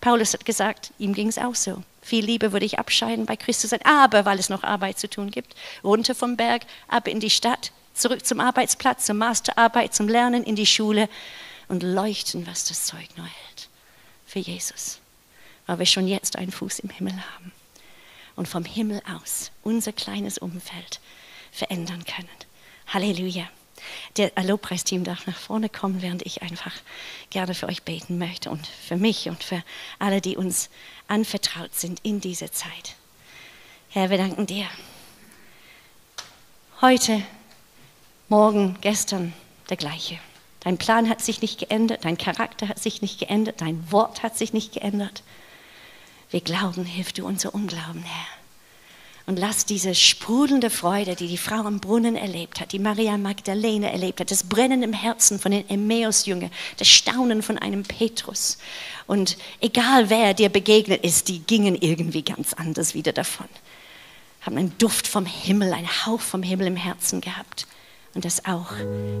Paulus 0.00 0.32
hat 0.32 0.44
gesagt, 0.44 0.90
ihm 0.98 1.14
ging 1.14 1.28
es 1.28 1.38
auch 1.38 1.54
so. 1.54 1.84
Viel 2.02 2.24
Liebe 2.24 2.50
würde 2.50 2.66
ich 2.66 2.80
abscheiden 2.80 3.26
bei 3.26 3.36
Christus 3.36 3.70
sein, 3.70 3.84
aber 3.84 4.24
weil 4.24 4.40
es 4.40 4.48
noch 4.48 4.64
Arbeit 4.64 4.98
zu 4.98 5.08
tun 5.08 5.30
gibt, 5.30 5.54
runter 5.84 6.16
vom 6.16 6.36
Berg, 6.36 6.62
ab 6.88 7.06
in 7.06 7.20
die 7.20 7.30
Stadt, 7.30 7.70
zurück 7.96 8.24
zum 8.24 8.40
Arbeitsplatz, 8.40 9.06
zur 9.06 9.14
Masterarbeit, 9.14 9.94
zum 9.94 10.08
Lernen 10.08 10.44
in 10.44 10.56
die 10.56 10.66
Schule 10.66 11.08
und 11.68 11.82
leuchten, 11.82 12.46
was 12.46 12.64
das 12.64 12.86
Zeug 12.86 13.08
nur 13.16 13.26
hält. 13.26 13.68
Für 14.26 14.38
Jesus 14.38 15.00
weil 15.66 15.80
wir 15.80 15.86
schon 15.86 16.08
jetzt 16.08 16.36
einen 16.36 16.52
Fuß 16.52 16.78
im 16.80 16.90
Himmel 16.90 17.14
haben 17.34 17.52
und 18.36 18.48
vom 18.48 18.64
Himmel 18.64 19.02
aus 19.16 19.50
unser 19.62 19.92
kleines 19.92 20.38
Umfeld 20.38 21.00
verändern 21.52 22.04
können. 22.04 22.28
Halleluja. 22.86 23.48
Der 24.16 24.32
Lobpreisteam 24.42 25.04
darf 25.04 25.26
nach 25.26 25.36
vorne 25.36 25.68
kommen, 25.68 26.00
während 26.00 26.24
ich 26.24 26.42
einfach 26.42 26.72
gerne 27.30 27.54
für 27.54 27.66
euch 27.66 27.82
beten 27.82 28.18
möchte 28.18 28.50
und 28.50 28.66
für 28.66 28.96
mich 28.96 29.28
und 29.28 29.44
für 29.44 29.62
alle, 29.98 30.20
die 30.20 30.36
uns 30.36 30.70
anvertraut 31.08 31.74
sind 31.74 32.00
in 32.02 32.20
dieser 32.20 32.50
Zeit. 32.50 32.96
Herr, 33.90 34.10
wir 34.10 34.16
danken 34.18 34.46
dir. 34.46 34.66
Heute, 36.80 37.22
morgen, 38.28 38.76
gestern 38.80 39.32
der 39.70 39.76
gleiche. 39.76 40.18
Dein 40.60 40.78
Plan 40.78 41.08
hat 41.08 41.20
sich 41.20 41.42
nicht 41.42 41.58
geändert, 41.58 42.04
dein 42.04 42.18
Charakter 42.18 42.68
hat 42.68 42.78
sich 42.78 43.02
nicht 43.02 43.20
geändert, 43.20 43.60
dein 43.60 43.90
Wort 43.92 44.22
hat 44.22 44.36
sich 44.36 44.52
nicht 44.52 44.72
geändert. 44.72 45.22
Wir 46.30 46.40
glauben, 46.40 46.84
hilf 46.84 47.12
du 47.12 47.24
unser 47.24 47.54
Unglauben, 47.54 48.02
Herr. 48.02 48.26
Und 49.26 49.38
lass 49.40 49.64
diese 49.64 49.94
sprudelnde 49.94 50.70
Freude, 50.70 51.16
die 51.16 51.26
die 51.26 51.36
Frau 51.36 51.64
am 51.64 51.80
Brunnen 51.80 52.14
erlebt 52.14 52.60
hat, 52.60 52.70
die 52.70 52.78
Maria 52.78 53.16
Magdalene 53.16 53.90
erlebt 53.90 54.20
hat, 54.20 54.30
das 54.30 54.44
Brennen 54.44 54.84
im 54.84 54.92
Herzen 54.92 55.40
von 55.40 55.50
den 55.50 55.68
Emmaus-Jüngern, 55.68 56.52
das 56.78 56.86
Staunen 56.86 57.42
von 57.42 57.58
einem 57.58 57.82
Petrus. 57.82 58.58
Und 59.08 59.36
egal 59.60 60.10
wer 60.10 60.32
dir 60.32 60.48
begegnet 60.48 61.04
ist, 61.04 61.26
die 61.26 61.40
gingen 61.40 61.74
irgendwie 61.74 62.22
ganz 62.22 62.54
anders 62.54 62.94
wieder 62.94 63.12
davon. 63.12 63.48
Haben 64.42 64.58
einen 64.58 64.78
Duft 64.78 65.08
vom 65.08 65.26
Himmel, 65.26 65.72
einen 65.72 66.06
Hauch 66.06 66.20
vom 66.20 66.44
Himmel 66.44 66.68
im 66.68 66.76
Herzen 66.76 67.20
gehabt. 67.20 67.66
Und 68.16 68.24
dass 68.24 68.46
auch 68.46 68.72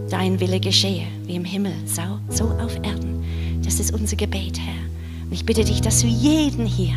dein 0.08 0.40
Wille 0.40 0.58
geschehe, 0.58 1.06
wie 1.26 1.36
im 1.36 1.44
Himmel, 1.44 1.74
so 1.84 2.44
auf 2.44 2.74
Erden. 2.76 3.22
Das 3.62 3.78
ist 3.78 3.92
unser 3.92 4.16
Gebet, 4.16 4.58
Herr. 4.58 4.86
Und 5.26 5.32
ich 5.32 5.44
bitte 5.44 5.64
dich, 5.64 5.82
dass 5.82 6.00
du 6.00 6.06
jeden 6.06 6.64
hier 6.64 6.94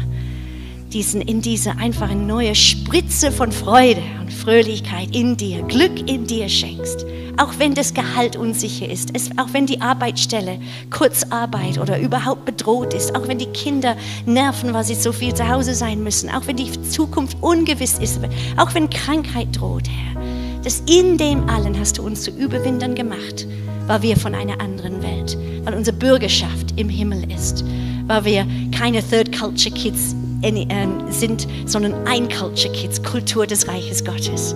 diesen, 0.94 1.20
in 1.20 1.42
diese 1.42 1.76
einfache 1.78 2.16
neue 2.16 2.56
Spritze 2.56 3.34
von 3.34 3.52
Freude 3.52 4.02
und 4.22 4.32
Fröhlichkeit 4.32 5.14
in 5.14 5.36
dir, 5.36 5.62
Glück 5.64 6.10
in 6.10 6.26
dir 6.26 6.48
schenkst. 6.48 7.06
Auch 7.36 7.56
wenn 7.58 7.76
das 7.76 7.94
Gehalt 7.94 8.38
unsicher 8.38 8.88
ist, 8.88 9.10
es, 9.14 9.32
auch 9.38 9.52
wenn 9.52 9.66
die 9.66 9.82
Arbeitsstelle 9.82 10.58
Kurzarbeit 10.90 11.80
oder 11.80 12.00
überhaupt 12.00 12.46
bedroht 12.46 12.94
ist, 12.94 13.14
auch 13.14 13.28
wenn 13.28 13.40
die 13.40 13.48
Kinder 13.48 13.98
nerven, 14.26 14.74
weil 14.74 14.86
sie 14.86 14.96
so 14.96 15.12
viel 15.12 15.34
zu 15.34 15.50
Hause 15.50 15.76
sein 15.76 16.02
müssen, 16.02 16.30
auch 16.30 16.48
wenn 16.48 16.56
die 16.56 16.82
Zukunft 16.84 17.36
ungewiss 17.42 18.00
ist, 18.00 18.22
auch 18.56 18.74
wenn 18.74 18.90
Krankheit 18.90 19.50
droht, 19.52 19.90
Herr. 19.90 20.29
Dass 20.63 20.82
in 20.82 21.17
dem 21.17 21.50
allen 21.50 21.78
hast 21.80 21.98
du 21.98 22.04
uns 22.04 22.24
zu 22.24 22.32
Überwindern 22.32 22.95
gemacht, 22.95 23.48
weil 23.88 24.02
wir 24.02 24.17
von 24.17 24.36
einer 24.36 24.60
anderen 24.60 25.02
Welt, 25.02 25.38
weil 25.63 25.74
unsere 25.74 25.95
Bürgerschaft 25.95 26.74
im 26.76 26.89
Himmel 26.89 27.32
ist 27.32 27.63
weil 28.10 28.26
wir 28.26 28.48
keine 28.76 29.08
Third 29.08 29.32
Culture 29.38 29.74
Kids 29.74 30.15
ähm, 30.41 31.00
sind, 31.10 31.48
sondern 31.65 31.93
ein 32.08 32.28
Culture 32.28 32.74
Kids, 32.74 33.02
Kultur 33.04 33.45
des 33.45 33.67
Reiches 33.67 34.04
Gottes 34.04 34.56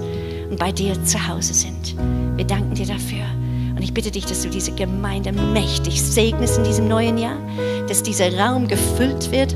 und 0.49 0.59
bei 0.59 0.71
dir 0.71 1.01
zu 1.05 1.27
Hause 1.27 1.53
sind. 1.53 1.95
Wir 2.35 2.45
danken 2.45 2.73
dir 2.73 2.87
dafür. 2.87 3.23
Und 3.75 3.83
ich 3.83 3.93
bitte 3.93 4.09
dich, 4.09 4.25
dass 4.25 4.41
du 4.41 4.49
diese 4.49 4.71
Gemeinde 4.71 5.31
mächtig 5.31 6.01
segnest 6.01 6.57
in 6.57 6.63
diesem 6.63 6.87
neuen 6.87 7.17
Jahr, 7.17 7.37
dass 7.87 8.01
dieser 8.01 8.35
Raum 8.35 8.67
gefüllt 8.67 9.31
wird, 9.31 9.55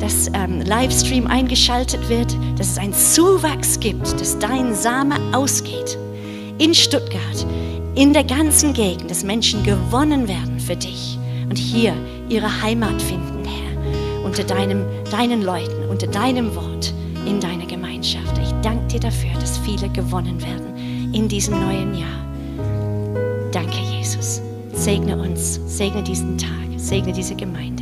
dass 0.00 0.28
ähm, 0.34 0.60
Livestream 0.60 1.26
eingeschaltet 1.26 2.08
wird, 2.08 2.36
dass 2.56 2.70
es 2.70 2.78
einen 2.78 2.94
Zuwachs 2.94 3.80
gibt, 3.80 4.20
dass 4.20 4.38
dein 4.38 4.74
Same 4.74 5.16
ausgeht 5.32 5.98
in 6.58 6.74
Stuttgart, 6.74 7.46
in 7.94 8.12
der 8.12 8.24
ganzen 8.24 8.72
Gegend, 8.72 9.10
dass 9.10 9.24
Menschen 9.24 9.62
gewonnen 9.62 10.28
werden 10.28 10.58
für 10.60 10.76
dich 10.76 11.18
und 11.48 11.56
hier 11.56 11.94
ihre 12.28 12.62
Heimat 12.62 13.00
finden, 13.00 13.44
Herr, 13.44 14.24
unter 14.24 14.44
deinem, 14.44 14.84
deinen 15.10 15.42
Leuten, 15.42 15.88
unter 15.88 16.06
deinem 16.06 16.54
Wort, 16.54 16.92
in 17.26 17.40
deiner 17.40 17.66
Gemeinschaft. 17.66 18.38
Ich 18.38 18.52
danke 18.62 18.86
dir 18.88 19.00
dafür, 19.00 19.32
dass 19.40 19.58
viele 19.58 19.88
gewonnen 19.90 20.40
werden 20.42 21.14
in 21.14 21.28
diesem 21.28 21.58
neuen 21.60 21.94
Jahr. 21.94 22.08
Danke, 23.52 23.78
Jesus. 23.90 24.42
Segne 24.72 25.16
uns, 25.16 25.60
segne 25.66 26.02
diesen 26.02 26.38
Tag, 26.38 26.50
segne 26.76 27.12
diese 27.12 27.34
Gemeinde. 27.34 27.77